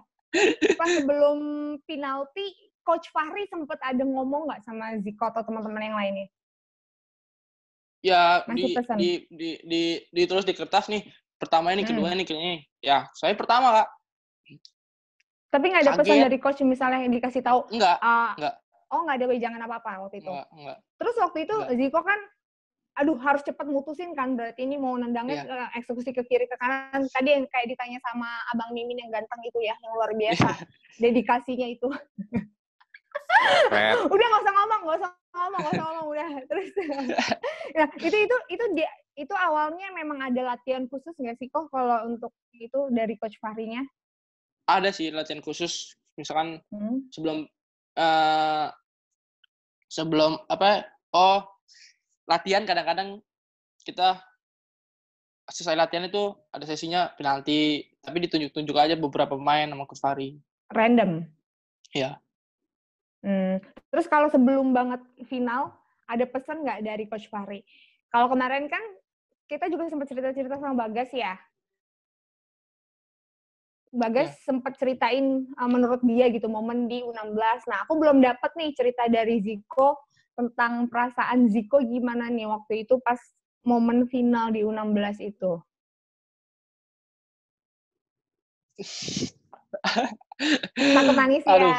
[0.76, 1.38] Pas sebelum
[1.84, 2.46] penalti,
[2.82, 6.28] Coach Fahri sempet ada ngomong nggak sama Ziko atau teman-teman yang lainnya?
[8.02, 8.98] ya Masih di, pesan.
[8.98, 11.06] di, di, di, ditulis di kertas nih.
[11.38, 11.90] Pertama ini, Hmm.
[11.94, 12.58] kedua ini, kedua ini.
[12.82, 13.90] Ya, saya pertama kak.
[15.52, 16.26] Tapi nggak ada pesan Kaget.
[16.26, 18.56] dari coach misalnya yang dikasih tahu, Enggak, ah, Nggak.
[18.90, 20.32] oh nggak ada wejangan apa-apa waktu itu.
[20.32, 20.78] enggak, enggak.
[20.98, 21.76] Terus waktu itu Nggak.
[21.78, 22.20] Ziko kan,
[22.92, 25.48] aduh harus cepat mutusin kan, berarti ini mau nendangnya Iya.
[25.48, 27.08] ke eksekusi ke kiri ke kanan.
[27.08, 30.60] Tadi yang kayak ditanya sama Abang Mimin yang ganteng itu ya, yang luar biasa.
[31.00, 31.88] Dedikasinya itu.
[34.12, 36.30] Udah nggak usah ngomong, nggak usah ngomong, nggak usah ngomong, udah.
[36.46, 36.68] Terus,
[37.80, 42.08] nah itu itu itu dia itu awalnya memang ada latihan khusus nggak sih kok kalau
[42.08, 43.82] untuk itu dari coach Fahrinya?
[44.68, 47.08] Ada sih latihan khusus, misalkan Hmm.
[47.10, 47.48] sebelum
[47.96, 48.68] eh
[49.88, 50.88] sebelum apa?
[51.12, 51.44] Oh,
[52.30, 53.20] latihan kadang-kadang
[53.82, 54.22] kita
[55.50, 60.30] selesai latihan itu ada sesinya penalti, tapi ditunjuk-tunjuk aja beberapa pemain sama Coach Fahri.
[60.72, 61.28] Random.
[61.92, 62.22] Iya.
[63.22, 63.60] Hmm.
[63.92, 65.76] Terus kalau sebelum banget final,
[66.08, 67.62] ada pesan nggak dari Coach Fahri?
[68.12, 68.82] Kalau kemarin kan
[69.52, 71.36] kita juga sempat cerita-cerita sama Bagas ya.
[73.92, 77.68] Bagas sempat ceritain uh, menurut dia gitu momen di U16.
[77.68, 80.00] Nah, aku belum dapat nih cerita dari Ziko
[80.36, 83.20] tentang perasaan Ziko gimana nih waktu itu pas
[83.62, 85.62] momen final di U16 itu.
[90.74, 91.78] Takut nangis ya.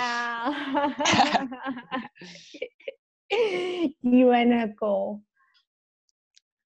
[4.05, 5.25] Gimana kok?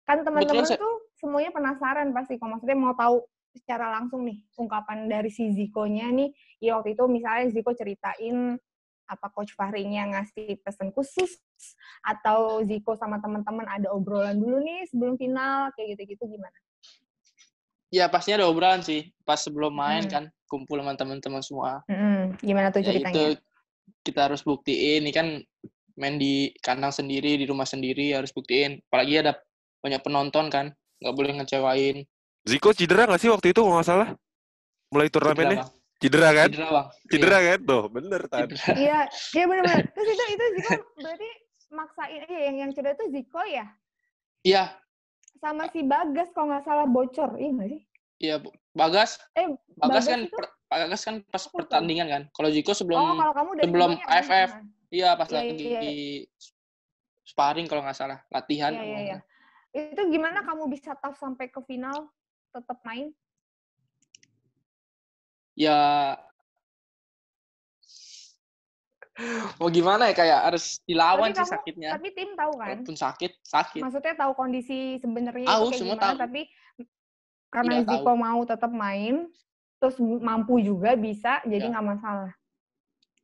[0.07, 2.51] Kan teman-teman tuh semuanya penasaran pasti kok.
[2.51, 3.25] Maksudnya mau tahu
[3.57, 6.29] secara langsung nih ungkapan dari si Ziko-nya nih.
[6.61, 8.61] Ya waktu itu misalnya Ziko ceritain
[9.07, 11.39] apa Coach Fahrinya ngasih pesan khusus
[12.03, 16.59] atau Ziko sama teman-teman ada obrolan dulu nih sebelum final kayak gitu-gitu gimana?
[17.95, 20.13] Ya pastinya ada obrolan sih pas sebelum main Hmm.
[20.13, 21.83] kan kumpul sama teman-teman semua.
[21.87, 22.35] Mm-mm.
[22.43, 23.39] Gimana tuh Ya itu ceritanya?
[24.03, 25.39] kita harus buktiin ini kan
[25.97, 28.83] main di kandang sendiri di rumah sendiri harus buktiin.
[28.91, 29.39] Apalagi ada
[29.81, 32.03] banyak penonton kan, nggak boleh ngecewain.
[32.47, 34.09] Ziko cedera nggak sih waktu itu kalau nggak salah?
[34.91, 35.67] Mulai turnamennya?
[36.07, 36.49] Cedera kan?
[36.49, 36.87] Cedera, Bang.
[37.11, 37.59] Cedera kan?
[37.61, 38.49] Tuh, bener Iya, Tan.
[38.79, 38.99] Iya,
[39.35, 39.81] iya benar-benar.
[39.91, 41.29] Terus itu itu Ziko berarti
[41.69, 43.67] maksain eh yang yang cedera tuh Ziko ya?
[44.41, 44.65] Iya,
[45.37, 47.83] Sama si Bagas kalau nggak salah bocor, iya nggak sih?
[48.17, 48.49] iya Bu.
[48.73, 49.45] Bagas, Eh,
[49.77, 52.23] Bagas, Bagas kan itu- per- Bagas kan pas pertandingan kan.
[52.33, 54.17] Kalau Jiko sebelum oh, kalau kamu sebelum sebelumnya kan?
[54.17, 54.51] AFF.
[54.89, 56.25] iya pas Iya, lagi iya, iya.
[57.23, 58.73] sparring kalau nggak salah, latihan.
[58.73, 59.19] Iya, iya, iya.
[59.93, 62.09] Itu gimana kamu bisa tough sampai ke final
[62.51, 63.13] tetap main?
[65.57, 65.79] Ya
[69.57, 71.91] mau gimana ya kayak harus dilawan Tapi sih kamu- sakitnya.
[71.97, 72.69] Tapi tim tahu kan?
[72.77, 73.81] Walaupun sakit, sakit.
[73.81, 76.17] Maksudnya tahu kondisi sebenarnya Tahu, kayak semua gimana, tahu.
[76.21, 76.41] tapi
[77.49, 77.89] karena tahu.
[77.97, 79.15] Ziko mau tetap main,
[79.81, 81.73] terus mampu juga bisa, jadi Iya.
[81.73, 82.33] nggak masalah.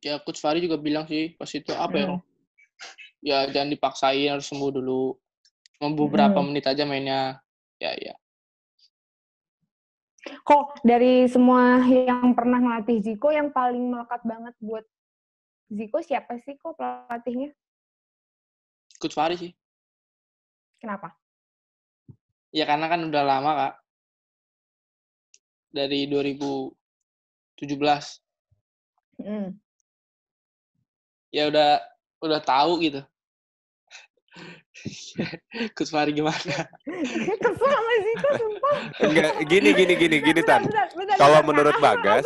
[0.01, 2.07] Ya Coach Fahri juga bilang sih pas itu apa ya?
[2.09, 2.19] Hmm.
[3.23, 5.15] Ya jangan dipaksain harus sembuh dulu.
[5.77, 6.49] Cuma beberapa Hmm.
[6.49, 7.37] menit aja mainnya.
[7.77, 8.17] Ya ya.
[10.23, 14.87] Kok dari semua yang pernah ngelatih Ziko yang paling melekat banget buat
[15.67, 17.51] Ziko siapa sih kok pelatihnya?
[19.03, 19.51] Coach Fahri sih.
[20.79, 21.11] Kenapa?
[22.55, 23.73] Ya karena kan udah lama kak.
[25.73, 26.71] Dari 2017.
[29.19, 29.59] Hmm.
[31.33, 31.83] Ya udah
[32.23, 33.01] udah tahu gitu.
[35.73, 36.37] Coach Fahri gimana?
[37.37, 38.75] Kesel sama Ziko, sumpah.
[38.99, 40.65] Enggak, gini, gini, gini, gini, Tan.
[40.65, 41.47] bentar, bentar, Kalau bentar.
[41.47, 42.23] menurut Aku- Bagas,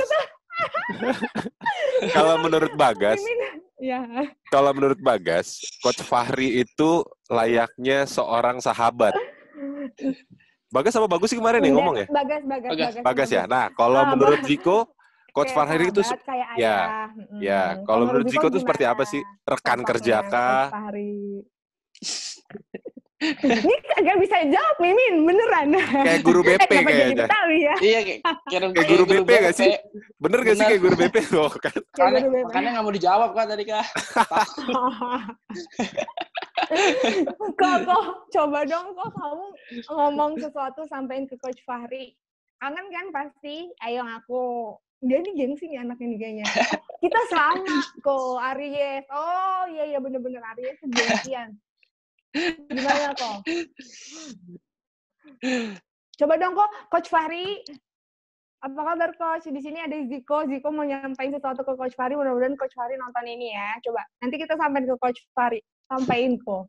[2.16, 3.20] kalau menurut Bagas,
[3.78, 4.02] Ya.
[4.50, 9.14] kalau menurut Bagas, Coach Fahri itu layaknya seorang sahabat.
[10.68, 12.08] Bagas sama Bagus sih kemarin nih ngomong ya?
[12.10, 12.92] Bagas, Bagas, Bagas.
[12.96, 13.04] Bagas.
[13.06, 13.44] Bagas ya.
[13.46, 14.90] Nah, kalau Ah, menurut Ziko,
[15.30, 16.84] Coach Kayak Fahri itu kayak ya, ayah.
[17.38, 19.22] Ya, kalau menurut Ziko itu seperti apa sih?
[19.46, 20.74] Rekan kerja kah?
[20.74, 21.46] Fahri?
[23.18, 25.74] Ini kagak bisa jawab, Mimin, beneran.
[25.74, 27.26] Kayak guru BP eh, kayaknya.
[27.26, 27.76] Betawi ya?
[27.82, 29.72] iya kayak kayak, Kayak guru BP nggak sih?
[30.22, 31.16] Bener gak sih kayak guru BP?
[31.42, 31.74] Oh, kan?
[31.74, 32.46] Kayak Makanya, guru BP.
[32.46, 33.86] makanya nggak mau dijawab kan tadi kak.
[37.58, 39.46] kok, kok, coba dong kok kamu
[39.90, 42.14] ngomong sesuatu sampein ke Coach Fahri.
[42.62, 43.66] Kangen kan pasti?
[43.82, 44.78] Ayo ngaku.
[45.02, 46.46] Dia nih gengsi nih anaknya nih kayaknya.
[47.02, 49.06] Kita sama kok, Aries.
[49.10, 51.58] Oh iya iya bener-bener Aries gengsian.
[52.36, 53.38] Gimana kok?
[56.18, 57.62] Coba dong kok, Coach Fahri.
[58.58, 59.54] Apa kabar Coach?
[59.54, 60.50] Di sini ada Ziko.
[60.50, 62.18] Ziko mau nyampain sesuatu ke Coach Fahri.
[62.18, 63.78] Mudah-mudahan Coach Fahri nonton ini ya.
[63.86, 65.62] Coba nanti kita sampein ke Coach Fahri.
[65.88, 66.66] Sampaiin kok.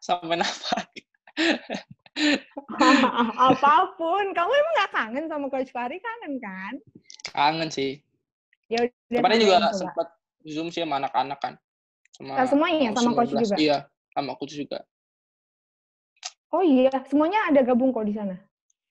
[0.00, 0.76] Sampai apa?
[3.38, 4.24] Apa pun.
[4.34, 6.00] Kamu emang gak kangen sama Coach Fahri?
[6.00, 6.74] Kangen kan?
[7.30, 8.00] Kangen sih.
[8.72, 9.20] Ya udah.
[9.22, 10.08] Kemarin juga sempat
[10.48, 11.54] zoom sih sama anak-anak kan.
[12.18, 13.42] Sama Nah, semuanya sama coach 19.
[13.46, 13.56] juga.
[13.56, 13.78] Iya,
[14.10, 14.78] sama coach juga.
[16.50, 18.34] Oh iya, semuanya ada gabung kok di sana.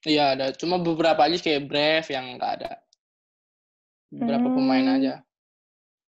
[0.07, 2.71] Iya ada, cuma beberapa aja kayak Brave yang nggak ada.
[4.07, 4.95] beberapa pemain Hmm.
[4.95, 5.13] aja.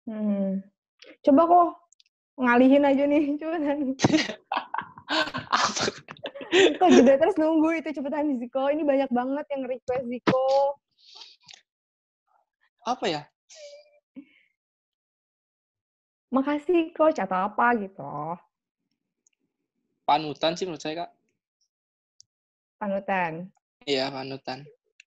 [0.07, 0.63] Hmm.
[1.27, 1.69] Coba kok
[2.39, 3.99] ngalihin aja nih, cepetan.
[5.51, 5.85] Apa?
[6.79, 8.71] Kok juga terus nunggu itu cepetan Ziko.
[8.71, 10.79] Ini banyak banget yang request Ziko.
[12.87, 13.23] Apa ya?
[16.31, 18.07] Makasih coach atau apa gitu.
[20.07, 21.11] Panutan sih menurut saya, Kak.
[22.79, 23.51] Panutan.
[23.85, 24.63] Iya, panutan.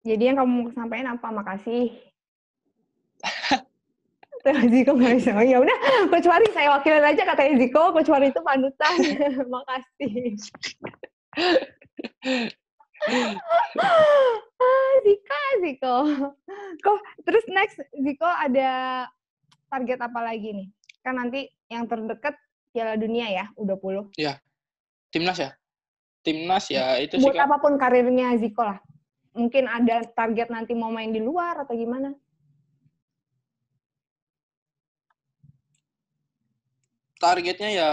[0.01, 1.27] Jadi yang kamu mau sampaikan apa?
[1.29, 1.91] Makasih.
[4.41, 5.37] Tuh, Ziko nggak bisa.
[5.37, 5.77] Oh, ya udah,
[6.09, 7.93] Coach Wari saya wakilin aja katanya Ziko.
[7.93, 8.95] Coach Wari itu panutan.
[9.53, 10.33] Makasih.
[14.57, 15.95] ah, Zika, Ziko.
[16.81, 19.05] Kok terus next Ziko ada
[19.69, 20.67] target apa lagi nih?
[21.01, 22.37] Kan nanti yang terdekat
[22.71, 24.13] Piala Dunia ya, U20.
[25.11, 25.51] Timnas ya?
[26.21, 27.45] Timnas ya, itu sih, Buat Kak.
[27.49, 28.77] apa pun karirnya Ziko lah.
[29.33, 32.13] Mungkin ada target nanti mau main di luar atau gimana?
[37.17, 37.89] Targetnya ya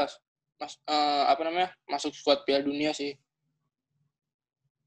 [0.58, 1.70] mas, eh, apa namanya?
[1.88, 3.16] Masuk squad Piala Dunia sih.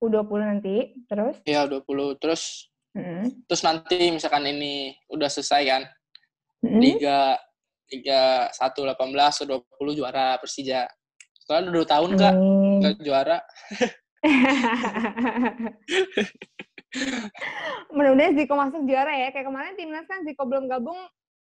[0.01, 1.37] U20 nanti, terus?
[1.45, 2.17] Ya, 20.
[2.17, 3.47] Terus Mm.
[3.47, 5.83] terus nanti misalkan ini udah selesai kan,
[6.59, 6.79] Mm.
[6.83, 7.39] Liga
[7.91, 8.95] Liga 1 18
[9.35, 10.87] ke 20 juara Persija.
[11.43, 12.33] Soalnya udah 2 tahun Kak
[12.81, 13.37] nggak juara.
[17.91, 19.27] Mudah-mudahan Ziko masuk juara ya.
[19.31, 20.97] Kayak kemarin timnas kan Ziko belum gabung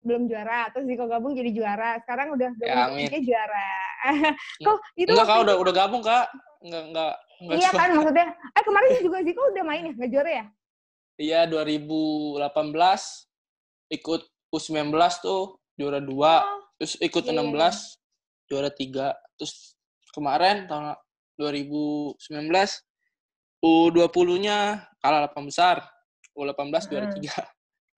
[0.05, 1.97] belum juara, terus Ziko gabung jadi juara.
[2.05, 3.69] Sekarang udah Ya, gabung jadi juara.
[4.65, 6.27] Kok itu Enggak Kak udah udah gabung Kak.
[6.61, 7.79] Enggak enggak enggak Iya juara.
[7.79, 8.25] kan maksudnya.
[8.53, 10.45] Eh kemarin juga Ziko udah main ya, nggak juara ya?
[11.15, 12.43] Iya 2018
[13.87, 14.21] ikut
[14.51, 14.91] U19
[15.23, 16.41] tuh juara 2, Oh,
[16.79, 17.99] terus ikut Iya, iya, 16
[18.47, 19.15] juara 3.
[19.35, 19.75] Terus
[20.11, 20.95] kemarin tahun
[21.35, 22.83] 2019
[23.59, 25.83] U20-nya kalah 8 besar.
[26.35, 27.15] U18 juara Hmm.
[27.15, 27.47] 3.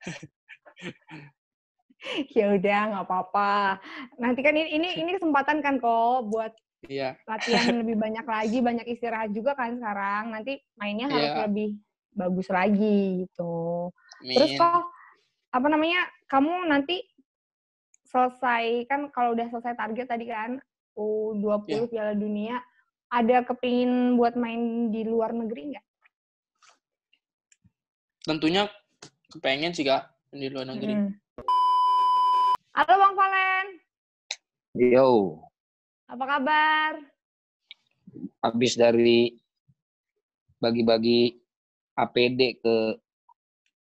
[2.37, 3.81] ya udah nggak apa-apa.
[4.21, 6.53] Nanti kan ini ini ini kesempatan kan kok buat
[6.85, 7.17] Iya.
[7.25, 10.29] latihan lebih banyak lagi, banyak istirahat juga kan sekarang.
[10.29, 11.41] Nanti mainnya harus Iya.
[11.49, 11.69] lebih
[12.13, 13.89] bagus lagi gitu.
[14.21, 14.61] Terus Amin.
[14.61, 14.81] kok
[15.51, 16.01] apa namanya?
[16.29, 17.01] Kamu nanti
[18.07, 20.57] selesai kan kalau udah selesai target tadi kan
[20.97, 21.85] U20 Iya.
[21.91, 22.57] Piala Dunia,
[23.07, 25.85] ada kepingin buat main di luar negeri nggak?
[28.25, 28.67] Tentunya
[29.31, 30.93] kepengen sih Kak di luar negeri.
[30.95, 31.11] Hmm.
[32.77, 33.67] Halo Bang Valen,
[34.77, 35.41] Yo,
[36.05, 36.93] apa kabar?
[38.37, 39.33] habis dari
[40.57, 41.33] bagi-bagi
[41.93, 42.75] APD ke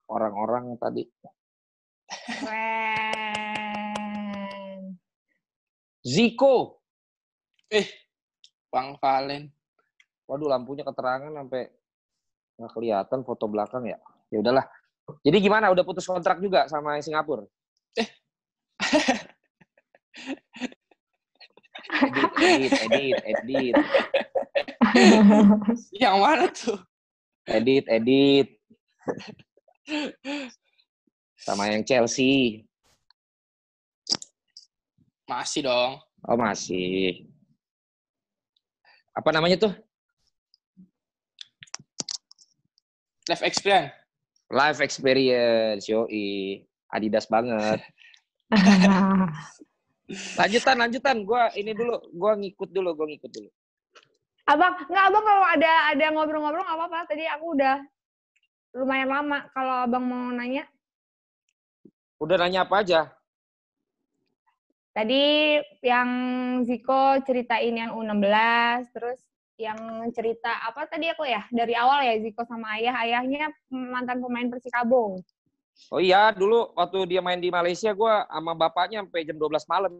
[0.07, 1.03] orang-orang tadi.
[6.05, 6.77] Ziko.
[7.73, 7.89] Eh,
[8.69, 9.49] Bang Valen.
[10.29, 11.65] Waduh, lampunya keterangan sampai
[12.61, 13.97] nggak kelihatan foto belakang ya.
[14.29, 14.69] Ya udahlah.
[15.25, 15.73] Jadi gimana?
[15.73, 17.45] Udah putus kontrak juga sama yang Singapura?
[21.95, 23.75] edit, edit, edit, edit,
[26.03, 26.79] Yang mana tuh?
[27.45, 28.47] edit, edit.
[31.37, 32.65] Sama yang Chelsea.
[35.25, 35.97] Masih dong.
[36.25, 37.25] Oh masih.
[39.13, 39.73] Apa namanya tuh?
[43.25, 43.93] Life experience.
[44.53, 46.61] Live experience, yoi.
[46.93, 47.81] Adidas banget.
[50.37, 51.25] Lanjutan, lanjutan.
[51.25, 53.49] Gua ini dulu, gua ngikut dulu, gua ngikut dulu.
[54.45, 57.09] abang, nggak abang kalau ada ada ngobrol-ngobrol nggak apa-apa.
[57.09, 57.81] Tadi aku udah
[58.77, 59.49] lumayan lama.
[59.49, 60.69] Kalau abang mau nanya,
[62.15, 63.11] Udah nanya apa aja?
[64.95, 66.09] Tadi yang
[66.63, 69.19] Ziko ceritain yang U16, terus
[69.59, 69.77] yang
[70.11, 75.19] cerita apa tadi aku ya dari awal ya Ziko sama ayah, ayahnya mantan pemain Persikabo.
[75.91, 79.91] Oh iya, dulu waktu dia main di Malaysia, gua sama bapaknya sampai jam 12 malam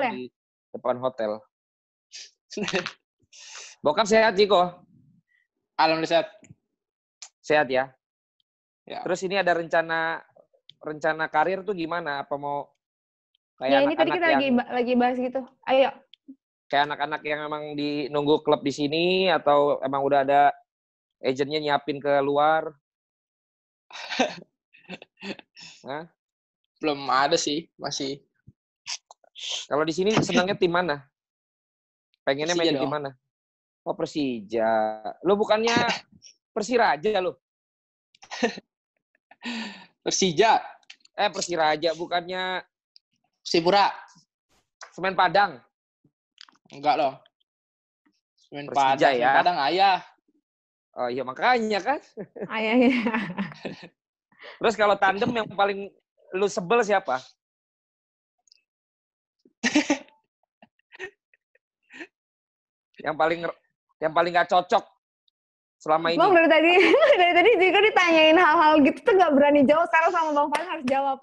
[0.00, 0.16] Ya?
[0.16, 0.32] di
[0.72, 1.36] depan hotel.
[3.84, 4.64] Bokap sehat, Jiko?
[5.76, 6.28] Alhamdulillah sehat.
[7.40, 7.92] Sehat ya?
[8.88, 9.04] Ya.
[9.04, 10.24] Terus ini ada rencana
[10.80, 12.24] rencana karir tuh gimana?
[12.24, 12.68] Apa mau
[13.60, 15.40] Ya kayak ini tadi kita yang lagi lagi bahas gitu.
[15.68, 15.92] Ayo,
[16.72, 20.48] kayak anak-anak yang emang di nunggu klub di sini atau emang udah ada
[21.20, 22.72] agentnya nyiapin ke luar?
[26.80, 28.24] Belum ada sih, masih.
[29.68, 31.04] Kalau di sini senangnya tim mana?
[32.24, 33.10] Pengennya main Persija di tim mana?
[33.84, 34.72] Oh Persija.
[35.20, 35.76] Lo bukannya
[36.56, 37.36] Persiraja lo?
[40.00, 40.64] Persija,
[41.12, 42.64] Eh Persiraja bukannya
[43.44, 43.90] Sipura.
[44.92, 45.60] Semen Padang.
[46.70, 47.14] Enggak loh.
[48.36, 49.26] Semen Persija Padang, ya.
[49.30, 49.98] Semen Padang ayah.
[50.98, 51.98] Oh iya makanya kan.
[52.50, 52.90] ayahnya.
[54.58, 55.86] Terus kalau tandem yang paling
[56.34, 57.22] lu sebel siapa?
[63.04, 63.44] yang paling
[64.00, 64.84] yang paling gak cocok
[65.80, 66.20] selama ini.
[66.20, 66.72] Bang dari tadi
[67.20, 69.88] dari tadi juga ditanyain hal-hal gitu tuh nggak berani jawab.
[69.88, 71.16] Sekarang sama Bang Fan harus jawab.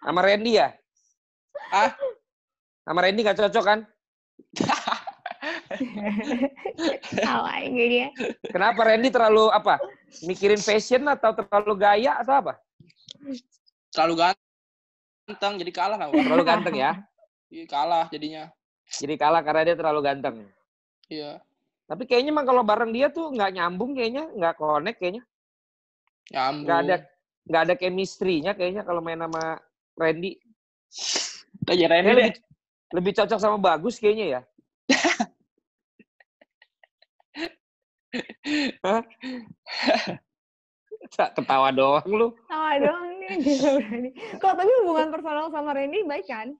[0.00, 0.72] Sama Randy ya?
[1.70, 1.94] Ah?
[2.84, 3.78] Sama Randy gak cocok kan?
[7.70, 8.06] Dia.
[8.50, 9.78] Kenapa Randy terlalu apa?
[10.26, 12.52] Mikirin fashion atau terlalu gaya atau apa?
[13.94, 16.08] Terlalu ganteng, jadi kalah lah.
[16.10, 16.26] Bang.
[16.26, 16.92] Terlalu ganteng ya.
[17.50, 18.50] Iya, kalah jadinya.
[18.90, 20.36] Jadi kalah karena dia terlalu ganteng.
[21.10, 21.42] Iya.
[21.90, 25.22] Tapi kayaknya emang kalau bareng dia tuh nggak nyambung kayaknya, nggak connect kayaknya.
[26.30, 26.66] Nyambung.
[26.66, 26.96] Nggak ada
[27.50, 29.58] nggak ada chemistry-nya kayaknya kalau main sama
[29.98, 30.38] Randy.
[31.66, 32.00] Tanya deh.
[32.02, 32.32] lebih,
[32.96, 34.40] lebih cocok sama Bagus kayaknya ya.
[38.84, 39.02] Hah?
[41.10, 42.28] Ketawa doang lu.
[42.46, 43.38] Tawa doang nih
[43.78, 44.10] berani.
[44.38, 46.54] Kok tapi hubungan personal sama Randy baik kan?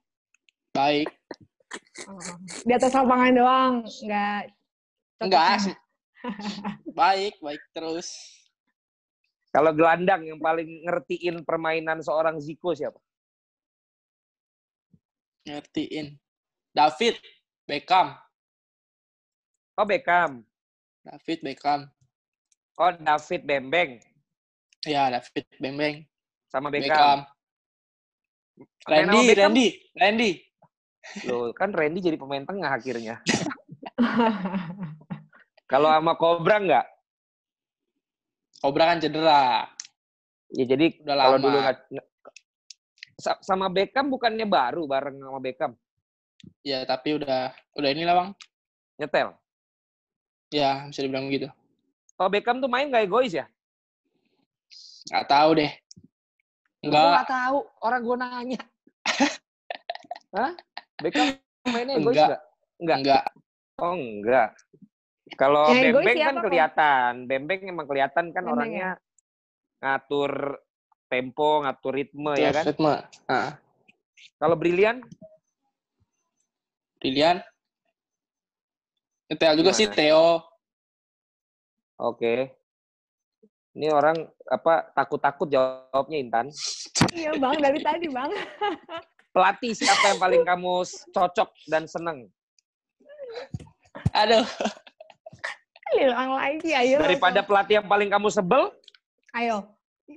[0.71, 1.07] Baik.
[2.07, 2.19] Oh,
[2.67, 4.43] Di atas lapangan doang, nggak.
[5.23, 5.75] Enggak.
[6.99, 8.11] baik, baik terus.
[9.51, 12.99] Kalau gelandang yang paling ngertiin permainan seorang Zico siapa?
[15.45, 16.17] Ngertiin.
[16.71, 17.15] David
[17.67, 18.15] Beckham.
[19.75, 20.45] Oh Beckham.
[21.01, 21.89] David Beckham.
[22.77, 23.99] Oh David Bembeng
[24.81, 25.95] Ya, David Bembeng.
[26.49, 26.89] sama Beckham.
[26.89, 27.19] Beckham.
[28.89, 29.37] Randy, Beckham?
[29.37, 30.31] Randy, Randy.
[31.25, 33.21] Loh, kan Randy jadi pemain tengah akhirnya.
[35.71, 36.85] Kalau sama Cobra nggak?
[38.61, 39.65] Cobra kan cedera.
[40.51, 41.43] Ya jadi Udah kalau lama.
[41.47, 41.59] dulu
[43.21, 45.73] sama Beckham bukannya baru bareng sama Beckham
[46.65, 48.29] Ya, tapi udah udah inilah, Bang.
[48.97, 49.33] nyetel.
[50.49, 51.49] Ya, bisa dibilang gitu.
[52.17, 53.45] Kalau Beckham tuh main nggak egois ya?
[55.09, 55.71] Nggak tahu deh.
[56.81, 57.57] Gue Enggak, nggak tahu.
[57.81, 58.61] Orang gue nanya.
[60.37, 60.51] Hah?
[61.01, 61.27] Beckham
[61.65, 62.27] mainnya egois Enggak.
[62.27, 62.41] nggak?
[62.81, 62.97] Enggak.
[63.01, 63.23] enggak.
[63.81, 64.49] Oh enggak.
[65.39, 67.13] Kalau egois Bembeng kan kelihatan.
[67.25, 68.89] Bembeng emang kelihatan kan Bembeng orangnya
[69.81, 70.61] ngatur
[71.11, 72.63] tempo, ngatur ritme ya kan.
[72.63, 72.93] Ritme.
[73.27, 73.51] Heeh.
[74.39, 75.03] Kalau Brilian
[77.01, 77.41] Brilian.
[79.27, 79.89] Nyetel juga sih?
[79.89, 80.45] Theo.
[81.97, 82.53] Oke.
[83.71, 86.47] Ini orang apa takut-takut jawabnya Intan.
[87.11, 88.31] Iya bang, dari tadi bang.
[89.35, 92.27] Pelatih siapa yang paling kamu cocok dan seneng?
[94.15, 94.47] Aduh.
[95.91, 97.03] Hilang lagi, ayo.
[97.03, 98.71] Daripada pelatih yang paling kamu sebel?
[99.35, 99.67] Ayo.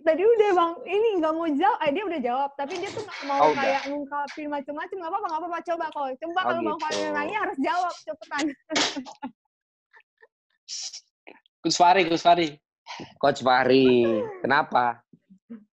[0.03, 3.21] Tadi udah bang, ini nggak mau jawab, eh, dia udah jawab, tapi dia tuh nggak
[3.31, 3.63] mau Oh, udah.
[3.63, 6.83] kayak ngungkapin macam-macam, nggak apa-apa, nggak apa-apa, coba kalau coba Oh, kalau bang gitu.
[6.83, 8.45] Fadil nanya harus jawab cepetan.
[11.65, 12.49] Gus Fari, Gus Fari.
[13.17, 14.21] Coach Fahri.
[14.45, 15.01] Kenapa?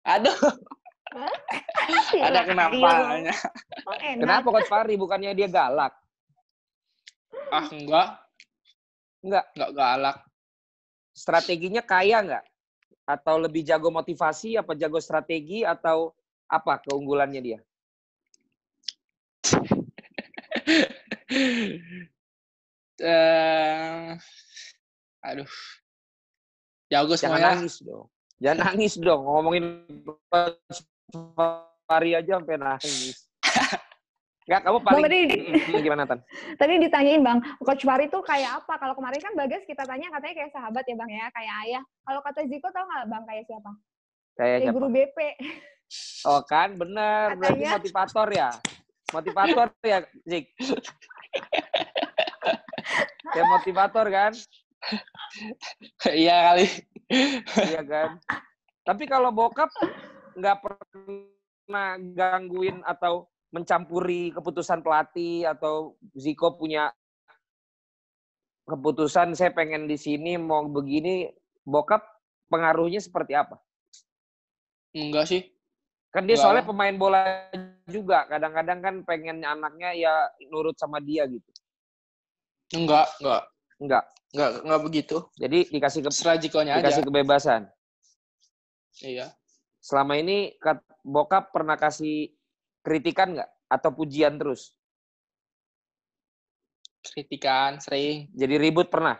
[0.07, 0.31] Aduh,
[2.23, 2.91] ada kenapa?
[3.83, 4.15] Oh, enak.
[4.15, 4.95] Kenapa Coach Fahri?
[4.95, 5.91] Bukannya dia galak?
[7.51, 8.07] Ah, enggak.
[9.19, 9.45] Enggak.
[9.55, 10.17] Enggak galak.
[11.11, 12.43] Strateginya kaya nggak?
[13.05, 14.57] Atau lebih jago motivasi?
[14.57, 15.65] Apa jago strategi?
[15.65, 16.13] Atau
[16.47, 17.59] apa keunggulannya dia?
[23.01, 24.13] Eh,
[25.25, 25.49] aduh.
[26.91, 27.49] Jago Jangan semuanya.
[27.57, 28.05] nangis dong.
[28.37, 29.21] Jangan nangis dong.
[29.25, 29.65] Ngomongin
[31.89, 33.25] Fahri aja sampai nangis.
[34.49, 35.03] Enggak, kamu paling...
[35.05, 35.19] tadi,
[35.85, 36.19] Gimana, Tan?
[36.61, 38.73] tadi ditanyain bang, Coach Fari tuh kayak apa?
[38.81, 41.83] Kalau kemarin kan Bagas kita tanya katanya kayak sahabat ya bang ya, kayak ayah.
[42.01, 43.71] Kalau kata Ziko tau nggak bang kayak siapa?
[43.71, 44.75] Kayak Kayak siapa?
[44.75, 45.17] guru BP.
[46.23, 47.35] Oh kan, benar.
[47.35, 47.75] Berarti Katanya.
[47.75, 48.49] motivator ya.
[49.11, 50.45] Motivator ya, Zik.
[53.35, 54.31] ya motivator kan?
[56.07, 56.65] Iya kali.
[57.59, 58.09] Iya kan?
[58.87, 59.67] Tapi kalau bokap
[60.39, 66.89] nggak pernah gangguin atau mencampuri keputusan pelatih atau Ziko punya
[68.63, 71.27] keputusan saya pengen di sini mau begini,
[71.67, 71.99] bokap
[72.47, 73.59] pengaruhnya seperti apa?
[74.95, 75.41] Enggak sih.
[76.11, 76.43] Kan dia Nggak.
[76.43, 77.51] soalnya pemain bola
[77.87, 80.13] juga, kadang-kadang kan pengen anaknya ya
[80.51, 81.51] nurut sama dia gitu.
[82.75, 83.43] Enggak, enggak.
[83.79, 84.03] Enggak.
[84.31, 85.17] Enggak, enggak begitu.
[85.35, 86.79] Jadi dikasih ke, jikonya aja.
[86.79, 87.61] dikasih kebebasan.
[89.03, 89.27] Iya.
[89.83, 92.31] Selama ini kat- bokap pernah kasih
[92.81, 94.75] kritikan nggak atau pujian terus?
[97.01, 98.29] Kritikan sering.
[98.33, 99.17] Jadi ribut pernah?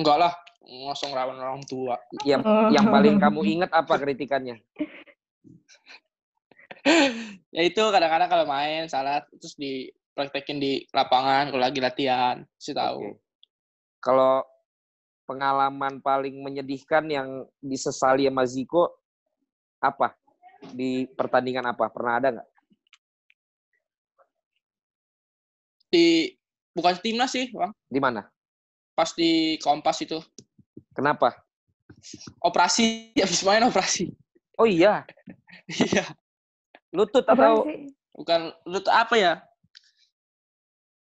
[0.00, 0.32] Enggak lah.
[0.64, 1.96] Ngosong rawan orang tua.
[2.24, 4.60] Yang yang paling kamu ingat apa kritikannya?
[7.50, 12.40] Ya itu kadang-kadang kalau main salah terus dipraktekin di lapangan kalau lagi latihan.
[12.56, 13.04] Si tahu.
[13.04, 13.20] Oke.
[14.00, 14.40] Kalau
[15.28, 18.88] pengalaman paling menyedihkan yang disesali sama Ziko
[19.76, 20.16] apa?
[20.72, 21.88] Di pertandingan apa?
[21.88, 22.48] Pernah ada nggak?
[25.90, 26.30] Di
[26.76, 27.74] bukan timnas sih, Bang.
[27.90, 28.28] Di mana?
[28.94, 30.20] Pas di Kompas itu.
[30.94, 31.34] Kenapa?
[32.44, 34.12] Operasi, habis main operasi.
[34.60, 35.08] Oh iya,
[35.88, 36.04] Iya.
[36.92, 37.64] lutut Apa atau?
[38.12, 39.32] Bukan lu tuh apa ya?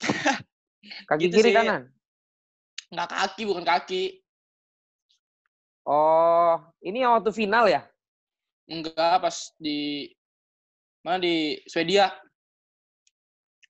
[1.09, 1.55] kaki gitu kiri sih.
[1.55, 1.89] kanan?
[2.91, 4.03] Nggak kaki, bukan kaki.
[5.81, 7.81] Oh, ini yang waktu final ya?
[8.71, 10.07] Enggak, pas di
[11.03, 12.07] mana di Swedia.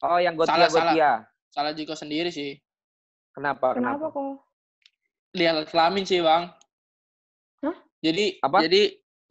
[0.05, 0.93] Oh, yang Gotia Salah, salah.
[0.93, 1.11] Gotia.
[1.49, 2.53] Salah Jiko sendiri sih.
[3.33, 3.73] Kenapa?
[3.73, 4.13] Kenapa Kenapa?
[4.13, 4.45] kok?
[5.33, 6.53] Di alat kelamin sih, Bang.
[7.65, 7.75] Hah?
[8.03, 8.61] Jadi Apa?
[8.61, 8.81] jadi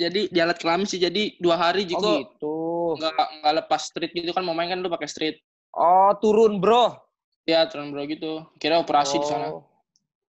[0.01, 2.55] jadi di alat kelamin sih jadi dua hari Oh Jiko gitu.
[2.97, 3.15] nggak
[3.45, 5.37] nggak lepas street gitu kan mau main kan lu pakai street.
[5.77, 6.99] Oh, turun bro.
[7.47, 8.43] Ya, turun bro gitu.
[8.59, 9.55] Kira operasi di sana.
[9.55, 9.63] Oh.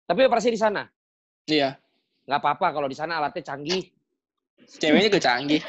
[0.09, 0.83] Tapi operasi di sana?
[1.47, 1.77] Iya.
[2.27, 4.00] Nggak apa-apa kalau di sana alatnya canggih.
[4.67, 5.61] Ceweknya juga canggih.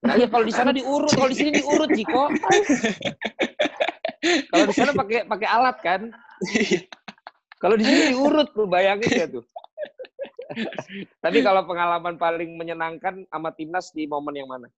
[0.00, 2.32] Nah, iya kalau di sana diurut, kalau di sini diurut, Jiko.
[4.48, 6.00] kalau di sana pakai pakai alat kan.
[6.40, 6.88] Iya.
[7.60, 9.44] Kalau di sini diurut tuh, bayangin ya tuh.
[11.20, 14.72] Tapi kalau pengalaman paling menyenangkan sama timnas di momen yang mana?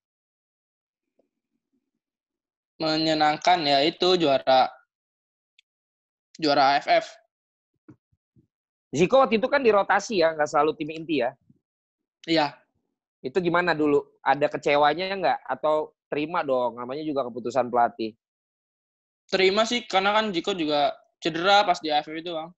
[2.83, 4.66] Menyenangkan ya itu juara
[6.35, 7.07] juara AFF.
[8.93, 11.31] Ziko waktu itu kan dirotasi ya, nggak selalu tim inti ya.
[12.27, 12.62] Iya.
[13.23, 14.03] Itu gimana dulu?
[14.20, 15.39] Ada kecewanya nggak?
[15.47, 18.18] Atau terima dong, namanya juga keputusan pelatih.
[19.31, 20.93] Terima sih karena kan Jiko juga
[21.23, 22.51] cedera pas di AFF itu, Bang.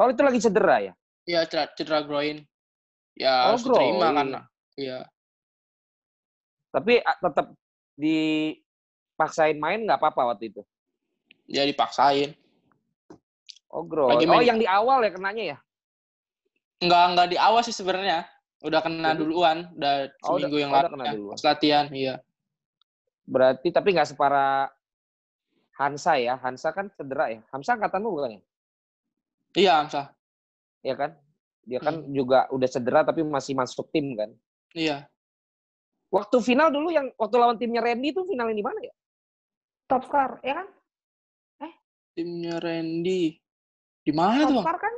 [0.00, 0.92] Oh itu lagi cedera ya?
[1.28, 2.40] Iya, cedera, cedera groin.
[3.16, 4.16] Ya, Oh, harus terima groin.
[4.16, 4.40] karena
[4.76, 4.98] iya.
[6.72, 7.46] Tapi tetap
[7.96, 10.60] dipaksain main nggak apa-apa waktu itu?
[11.48, 12.36] Dia dipaksain.
[13.72, 14.16] Oh groin.
[14.16, 15.58] Lagi Oh yang di awal ya kenanya ya?
[16.84, 18.28] Enggak enggak di awal sih sebenarnya.
[18.64, 19.94] Udah kena Jadi- duluan, udah
[20.24, 21.34] Oh, seminggu udah- yang oh, lalu kena ya, duluan.
[21.36, 22.14] pas latihan, iya.
[23.26, 24.70] Berarti tapi nggak separah
[25.76, 26.40] Hansa ya?
[26.40, 27.40] Hansa kan cedera ya?
[27.52, 28.42] Hansa angkatanmu bukan ya?
[29.56, 30.02] Iya, Amsa.
[30.80, 31.10] Iya kan?
[31.66, 32.12] Dia kan Hmm.
[32.14, 34.30] juga udah cedera tapi masih masuk tim kan?
[34.72, 35.04] Iya.
[36.08, 38.94] Waktu final dulu yang waktu lawan timnya Randy itu finalnya di mana ya?
[39.84, 40.68] Top score, ya kan?
[42.16, 43.36] Timnya Randy.
[44.00, 44.94] Di mana tuh, Top score kan?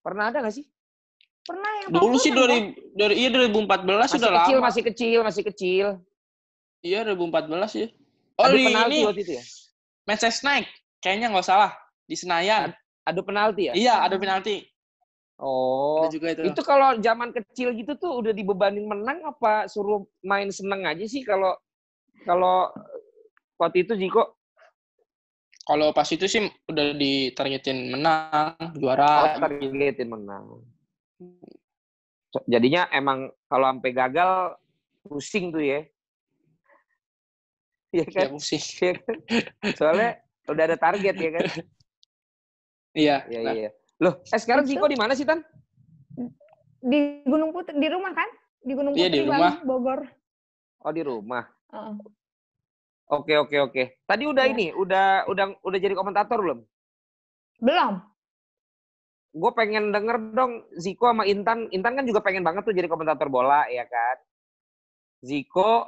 [0.00, 0.64] Pernah ada nggak sih?
[1.50, 2.58] Pernah yang Dulu sih kan, dari
[2.94, 4.66] dari iya 2014 Masih sudah kecil, lama.
[4.70, 5.86] masih kecil, masih kecil.
[6.86, 7.86] Iya, 2014 ya.
[8.38, 9.44] Oh, Adu di penalti ini waktu itu ya?
[10.06, 10.66] Manchester Night.
[11.02, 11.72] Kayaknya nggak salah.
[12.06, 12.70] Di Senayan.
[13.02, 13.72] Adu penalti ya?
[13.74, 14.62] Iya, ada penalti.
[15.40, 16.04] Oh.
[16.04, 16.42] Ada juga itu.
[16.54, 21.24] Itu kalau zaman kecil gitu tuh udah dibebanin menang apa suruh main seneng aja sih
[21.26, 21.56] kalau
[22.28, 22.68] kalau
[23.56, 24.36] waktu itu Jiko
[25.64, 29.38] Kalau pas itu sih udah ditargetin menang, oh, juara.
[29.38, 30.66] targetin menang.
[32.46, 34.30] Jadinya emang kalau sampai gagal
[35.02, 35.80] pusing tuh ya.
[37.90, 38.28] Iya Ya, kan?
[38.38, 38.62] pusing.
[38.78, 39.16] Iya kan?
[39.74, 40.10] Soalnya
[40.46, 41.44] udah ada target ya kan?
[42.94, 43.16] Iya.
[43.26, 43.70] Iya nah, iya.
[44.00, 45.42] Loh, eh sekarang Jiko di mana sih Tan?
[46.80, 48.30] Di Gunung Putri, di rumah kan?
[48.64, 49.54] Di Gunung Iya, Putri, di Bang, rumah.
[49.66, 50.00] Bogor.
[50.80, 51.44] Oh di rumah.
[51.74, 51.94] Heeh.
[53.10, 53.82] Oke oke oke.
[54.06, 54.54] Tadi udah Iya.
[54.54, 56.62] ini, udah udah udah jadi komentator belum?
[57.60, 58.00] Belum.
[59.30, 61.70] Gue pengen denger dong Ziko sama Intan.
[61.70, 64.16] Intan kan juga pengen banget tuh jadi komentator bola ya kan.
[65.22, 65.86] Ziko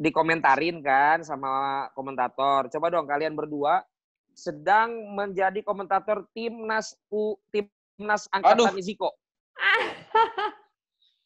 [0.00, 2.66] dikomentarin kan sama komentator.
[2.72, 3.84] Coba dong kalian berdua
[4.32, 9.12] sedang menjadi komentator timnas U timnas angkatan Ziko.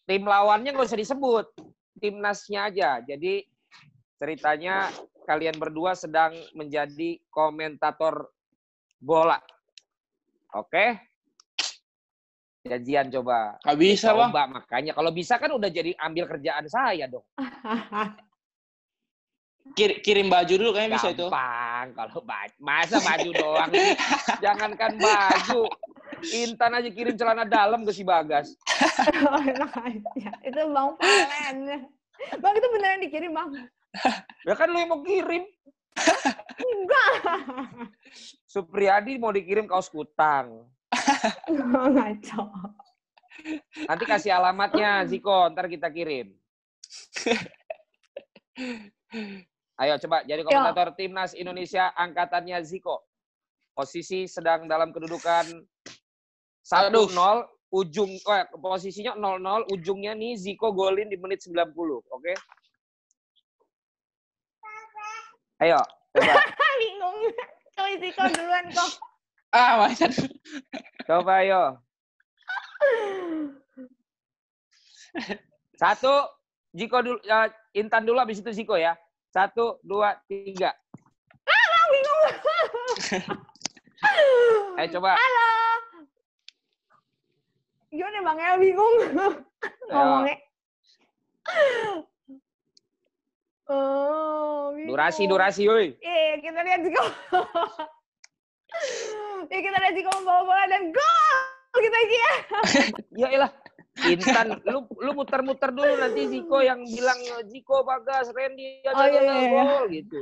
[0.07, 1.47] Tim lawannya nggak usah disebut,
[1.99, 2.91] timnasnya aja.
[3.03, 3.43] Jadi
[4.22, 4.87] ceritanya
[5.27, 8.31] kalian berdua sedang menjadi komentator
[9.03, 9.43] bola.
[10.57, 10.96] Oke?
[12.66, 13.61] Janjian coba.
[13.62, 14.32] Nggak bisa, Bang.
[14.32, 17.22] Makanya kalau bisa kan udah jadi ambil kerjaan saya dong.
[19.76, 21.26] Kir- kirim baju dulu kayaknya bisa itu.
[21.26, 22.54] Gampang kalau baju.
[22.62, 23.94] Masa baju doang sih?
[24.44, 25.66] Jangankan baju.
[26.32, 28.54] Intan aja kirim celana dalam ke si Bagas.
[29.26, 30.30] Oh, enak aja.
[30.46, 31.86] Itu Bang Palen.
[32.40, 33.52] Bang, itu beneran dikirim, Bang?
[34.46, 35.44] Ya kan lu yang mau kirim.
[36.57, 37.12] Enggak.
[38.47, 40.64] Supriyadi mau dikirim kaos kutang.
[41.51, 42.44] Ngaco.
[43.86, 46.32] Nanti kasih alamatnya Ziko, ntar kita kirim.
[49.76, 53.05] Ayo coba jadi komentator timnas Indonesia angkatannya Ziko.
[53.76, 55.53] Posisi sedang dalam kedudukan
[56.64, 57.12] 1-0, Aduh.
[57.68, 61.76] ujung eh, posisinya 0-0, ujungnya nih Ziko golin di menit 90,
[62.09, 62.32] oke?
[65.57, 65.80] Ayo,
[66.12, 66.32] coba.
[66.80, 67.16] Bingung.
[67.76, 68.92] Kau isi kau duluan kok.
[69.57, 70.12] Ah, macet.
[71.09, 71.80] Coba ayo.
[75.80, 76.12] Satu,
[76.76, 79.00] Ziko dulu, ya, Intan dulu habis itu Ziko ya.
[79.32, 80.76] Satu, dua, tiga.
[84.76, 85.16] Ayo coba.
[85.16, 85.48] Halo.
[87.88, 88.96] Gimana Bang El bingung
[89.88, 90.36] ngomongnya.
[93.66, 94.94] Oh, bingung.
[94.94, 95.98] Durasi, durasi, woi.
[95.98, 97.04] Iya, kita lihat Ziko.
[99.50, 101.36] Iya, kita lihat Ziko membawa bola dan gol
[101.76, 102.34] kita lagi ya.
[103.26, 103.52] Ya elah.
[103.96, 107.16] Intan, lu lu muter-muter dulu nanti Ziko yang bilang
[107.48, 109.48] Ziko Bagas, Randy ada Oh, iya, iya, iya.
[109.50, 110.20] gol gitu.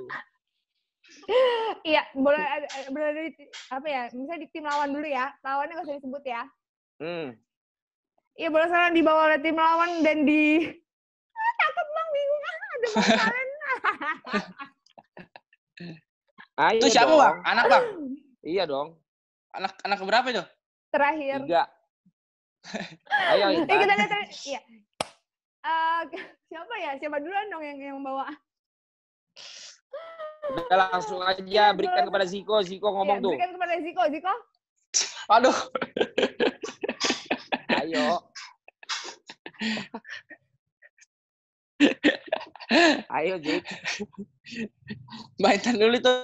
[1.85, 2.43] Iya, boleh
[2.91, 3.33] berada di
[3.69, 4.03] apa ya?
[4.15, 5.31] Misalnya di tim lawan dulu ya.
[5.45, 6.43] Lawannya nggak usah disebut ya.
[7.03, 7.29] Hmm.
[8.35, 10.71] Iya, boleh sekarang dibawa oleh tim lawan dan di
[16.55, 17.19] Ayo Itu siapa dong.
[17.19, 17.37] bang?
[17.43, 17.85] Anak bang?
[18.47, 18.95] Iya dong.
[19.55, 20.45] Anak anak berapa itu?
[20.95, 21.43] Terakhir.
[21.43, 21.63] Tiga.
[23.35, 24.61] Ayo Eh kita lihat ter- iya.
[25.65, 26.01] Eh,
[26.51, 26.91] siapa ya?
[27.03, 28.31] Siapa duluan dong yang yang bawa?
[30.45, 32.61] Udah langsung aja berikan kepada Ziko.
[32.63, 33.33] Ziko ngomong Iya, tuh.
[33.35, 34.03] Berikan kepada Ziko.
[34.13, 34.33] Ziko.
[35.33, 35.57] Aduh.
[37.83, 38.21] Ayo.
[43.11, 43.63] Ayo Zik.
[45.39, 46.17] Mbak Intan dulu tuh.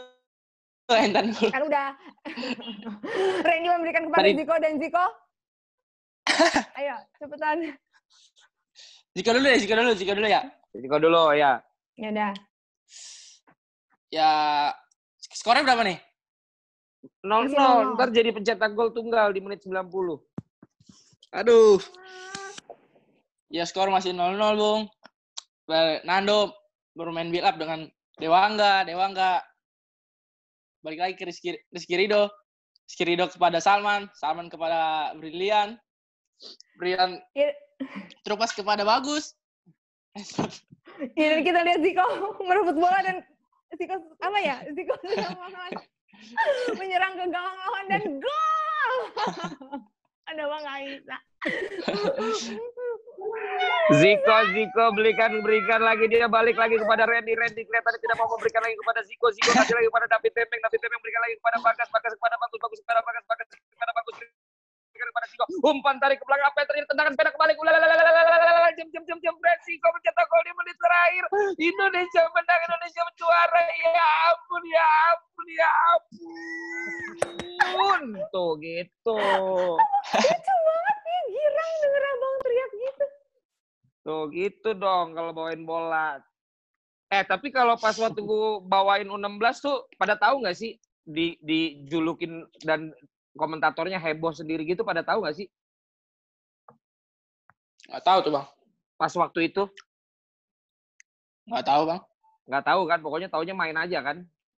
[0.87, 1.49] Mbak Intan dulu.
[1.49, 1.89] Kan udah.
[3.47, 5.05] Randy memberikan kepada Tadi- Ziko dan Ziko.
[6.79, 7.59] Ayo, cepetan.
[9.13, 10.41] Jika dulu ya, jika dulu, jika dulu ya.
[10.71, 11.59] Ziko dulu ya.
[11.99, 12.33] Ya udah.
[14.11, 14.31] Ya,
[15.21, 15.99] skornya berapa nih?
[17.25, 17.79] Nol Masih nol nol.
[17.81, 17.95] nol.
[17.97, 19.87] Ntar jadi pencetak gol tunggal di menit 90.
[21.31, 21.79] Aduh.
[23.51, 24.87] Ya skor masih 0-0, Bung.
[26.05, 26.51] Nando
[26.99, 27.87] bermain build up dengan
[28.19, 29.41] Dewangga, Dewangga.
[30.83, 32.29] Balik lagi ke Rizky, Rizky Rido.
[32.89, 35.79] Rizky Rido kepada Salman, Salman kepada Brilian.
[36.81, 37.53] Brilian Iya.
[38.27, 39.37] terupas kepada Bagus.
[41.15, 42.03] Ya, dan kita lihat Ziko
[42.49, 43.23] merebut bola dan
[43.79, 44.57] Ziko apa ya?
[44.75, 44.93] Ziko
[46.81, 48.95] menyerang ke gawang lawan dan gol.
[50.31, 51.17] Ada bang Aisa.
[53.91, 56.07] Ziko, Ziko belikan, berikan lagi.
[56.07, 59.75] Dia balik lagi kepada Randy, Randy kelihatan tidak mau memberikan lagi kepada Ziko, Ziko kasih
[59.75, 63.01] lagi kepada David Temeng, David Temeng berikan lagi kepada Bagas, Bagas kepada Bagus, Bagus kepada
[63.03, 67.13] Bagas, Bagas kepada Bagus, berikan kepada Ziko, umpan tarik ke belakang, apa yang terjadi, tendangan
[67.19, 68.21] sepeda kembali, ulalalalalala,
[84.11, 86.19] Tuh gitu dong kalau bawain bola.
[87.07, 92.43] Eh tapi kalau pas waktu gua bawain U16 tuh pada tahu nggak sih di dijulukin
[92.61, 92.91] dan
[93.33, 95.47] komentatornya heboh sendiri gitu pada tahu nggak sih
[97.87, 98.47] Nggak tahu tuh, Bang.
[98.95, 99.63] pas waktu itu
[101.45, 102.03] Nggak tahu, Bang.
[102.47, 104.17] nggak tahu kan pokoknya taunya main aja kan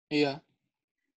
[0.09, 0.39] Iya.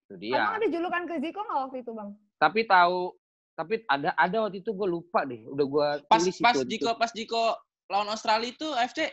[0.04, 2.10] itu dia ada julukan ke Ziko nggak waktu itu bang?
[2.36, 3.14] tapi tahu
[3.54, 6.66] tapi ada ada waktu itu gue lupa deh udah gue Pas tulis pas itu.
[6.68, 7.54] Jiko pas Jiko
[7.86, 9.12] lawan Australia itu AFC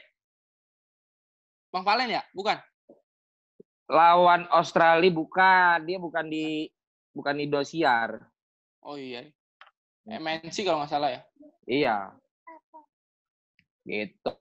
[1.71, 2.23] Bang Valen ya?
[2.31, 2.59] Bukan.
[3.91, 6.63] lawan Australia bukan dia bukan di
[7.11, 8.23] bukan di Indosiar
[8.81, 9.27] Oh iya.
[10.07, 11.21] MNC kalau nggak salah ya.
[11.67, 11.97] iya
[13.83, 14.31] gitu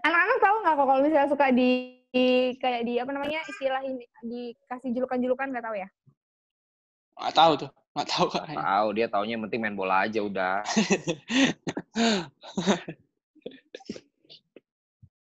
[0.00, 1.70] anak-anak tahu nggak kok kalau misalnya suka di,
[2.14, 5.88] di- kayak di apa namanya istilah ini dikasih julukan-julukan nggak tahu ya?
[7.20, 7.70] Nggak tahu tuh.
[7.90, 8.46] Nggak tahu Kak.
[8.54, 10.62] tahu dia taunya yang penting main bola aja udah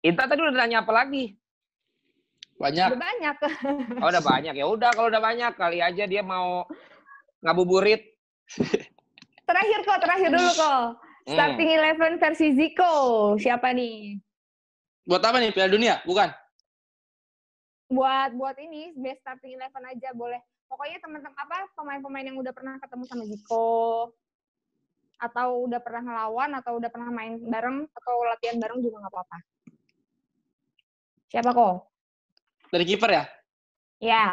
[0.05, 1.32] Inta tadi udah nanya apa lagi?
[2.61, 2.88] Banyak.
[2.92, 3.36] Udah banyak.
[4.05, 4.53] Oh, udah banyak.
[4.53, 6.68] Ya udah kalau udah banyak kali aja dia mau
[7.40, 8.05] ngabuburit.
[9.49, 11.01] Terakhir kok, terakhir dulu kok.
[11.24, 11.32] Hmm.
[11.36, 12.92] Starting eleven versi Ziko.
[13.40, 14.20] Siapa nih?
[15.09, 16.01] Buat apa nih Piala Dunia?
[16.05, 16.28] Bukan.
[17.92, 20.40] Buat buat ini best starting eleven aja boleh.
[20.75, 24.11] Pokoknya teman-teman apa pemain-pemain yang udah pernah ketemu sama Ziko
[25.22, 29.39] atau udah pernah ngelawan atau udah pernah main bareng atau latihan bareng juga nggak apa-apa.
[31.31, 31.75] Siapa kok?
[32.75, 33.25] Dari kiper ya?
[34.03, 34.27] Ya,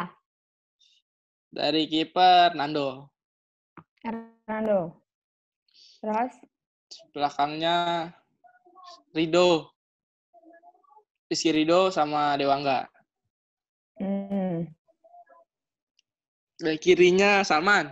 [1.46, 3.06] Dari kiper Nando.
[4.02, 4.98] Hernando.
[6.02, 6.34] Terus
[7.14, 8.10] Belakangnya
[9.14, 9.70] Rido.
[11.30, 12.90] Rizky Rido sama Dewangga.
[14.02, 14.31] hmm,
[16.62, 17.90] Dari kirinya Salman.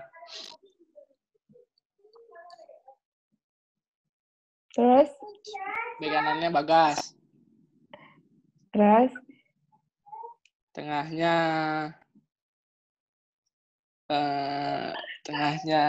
[4.71, 5.11] terus
[5.99, 7.13] Bek kanannya Bagas.
[8.71, 9.11] terus
[10.71, 11.35] Tengahnya
[14.07, 14.95] eh
[15.27, 15.85] tengahnya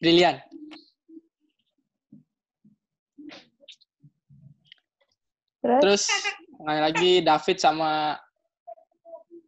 [0.00, 0.40] Brilian.
[5.60, 6.04] Terus, Terus
[6.62, 8.16] lagi David sama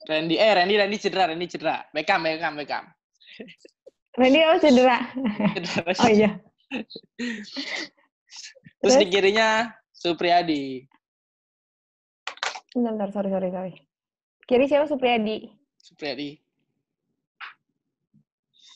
[0.09, 0.41] Randy.
[0.41, 1.85] Eh, Randy, Randy cedera, Randy cedera.
[1.93, 2.85] Beckham, Beckham, Beckham.
[4.17, 4.99] Randy oh cedera.
[5.55, 5.93] Cedera.
[6.01, 6.31] Oh iya.
[8.81, 9.13] Terus di Terus?
[9.13, 10.87] kirinya Supriyadi.
[12.73, 13.73] Bentar, bentar, sorry, sorry, sorry.
[14.49, 15.51] Kiri siapa Supriyadi?
[15.77, 16.41] Supriyadi.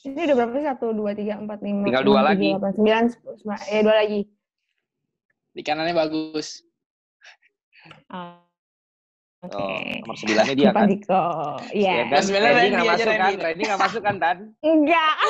[0.03, 0.66] Ini udah berapa sih?
[0.66, 2.49] Satu, dua, tiga, empat, lima, Tinggal enam, dua tujuh, lagi.
[2.51, 3.61] delapan, sembilan, sepuluh, sembilan.
[3.70, 4.20] Ya, dua lagi.
[5.55, 6.49] Di kanannya bagus.
[8.11, 8.43] Oh,
[9.43, 9.59] Oke.
[9.59, 9.74] Oh,
[10.07, 10.86] nomor sembilannya dia kan.
[10.86, 11.59] Diko.
[11.74, 11.90] Iya.
[11.90, 12.14] Ya kan?
[12.14, 13.32] Nomor sembilan Randy nggak masuk kan?
[13.43, 13.62] Randy.
[13.66, 14.38] Nggak masuk kan, Tan?
[14.62, 15.14] Enggak.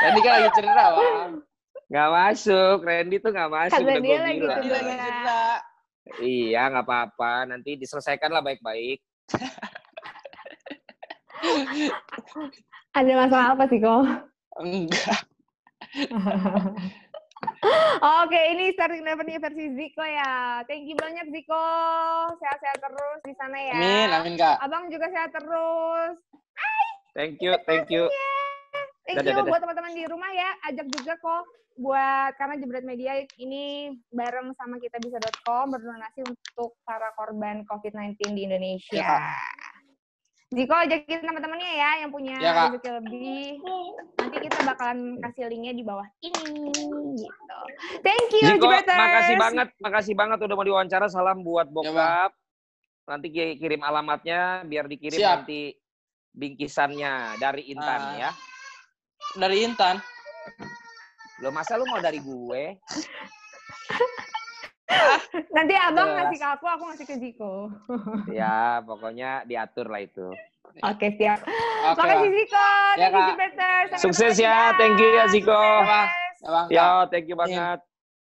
[0.00, 1.32] Randy kan lagi cedera, Bang.
[1.92, 2.78] Nggak masuk.
[2.88, 3.84] Randy tuh nggak masuk.
[3.84, 4.64] Udah dia lagi bilang.
[4.64, 5.04] Randy lagi Cedera.
[5.04, 5.44] cedera.
[6.24, 7.32] Iya, nggak apa-apa.
[7.52, 9.04] Nanti diselesaikan lah baik-baik.
[12.96, 14.08] Ada masalah apa sih, kok?
[14.56, 15.20] Enggak.
[18.02, 20.66] Oke, ini starting eleven versi Ziko ya.
[20.66, 21.66] Thank you banyak Ziko.
[22.42, 23.74] Sehat-sehat terus di sana ya.
[23.78, 24.58] Amin, amin, Kak.
[24.58, 26.18] Abang juga sehat terus.
[27.14, 28.10] Thank you, thank you.
[29.06, 29.50] Thank Dadah, you dadah.
[29.50, 30.50] buat teman-teman di rumah ya.
[30.66, 31.42] Ajak juga kok
[31.78, 38.98] buat karena Jebret Media ini bareng sama kitabisa.com berdonasi untuk para korban COVID-19 di Indonesia.
[38.98, 39.30] Ya,
[40.52, 42.64] Ziko ajakin teman-temannya ya yang punya Ya, Kak.
[42.70, 43.44] rezeki lebih.
[44.14, 46.68] Nanti kita bakalan kasih linknya di bawah ini
[47.16, 47.58] gitu.
[48.04, 48.92] Thank you Jebreters.
[48.94, 51.08] makasih banget, makasih banget udah mau diwawancara.
[51.08, 51.84] Salam buat Ya, Bang.
[51.88, 52.30] bokap.
[53.02, 55.32] Nanti ki- kirim alamatnya biar dikirim Siap.
[55.42, 55.72] nanti
[56.30, 58.14] bingkisannya dari Intan Ah.
[58.18, 58.30] ya.
[59.34, 59.96] Dari Intan.
[61.38, 62.62] Lo masa lu mau dari gue?
[65.56, 66.18] Nanti abang Jelas.
[66.26, 67.54] ngasih ke aku, aku ngasih ke Ziko.
[68.30, 70.28] ya, pokoknya diatur lah itu.
[70.80, 71.44] Oke, siap.
[71.92, 72.30] Oke, Makasih.
[72.32, 72.66] Ziko.
[72.96, 75.24] Ya, Thank you Sukses ya, thank you ya.
[75.28, 75.62] Ziko.
[76.72, 77.91] Ya, thank you banget.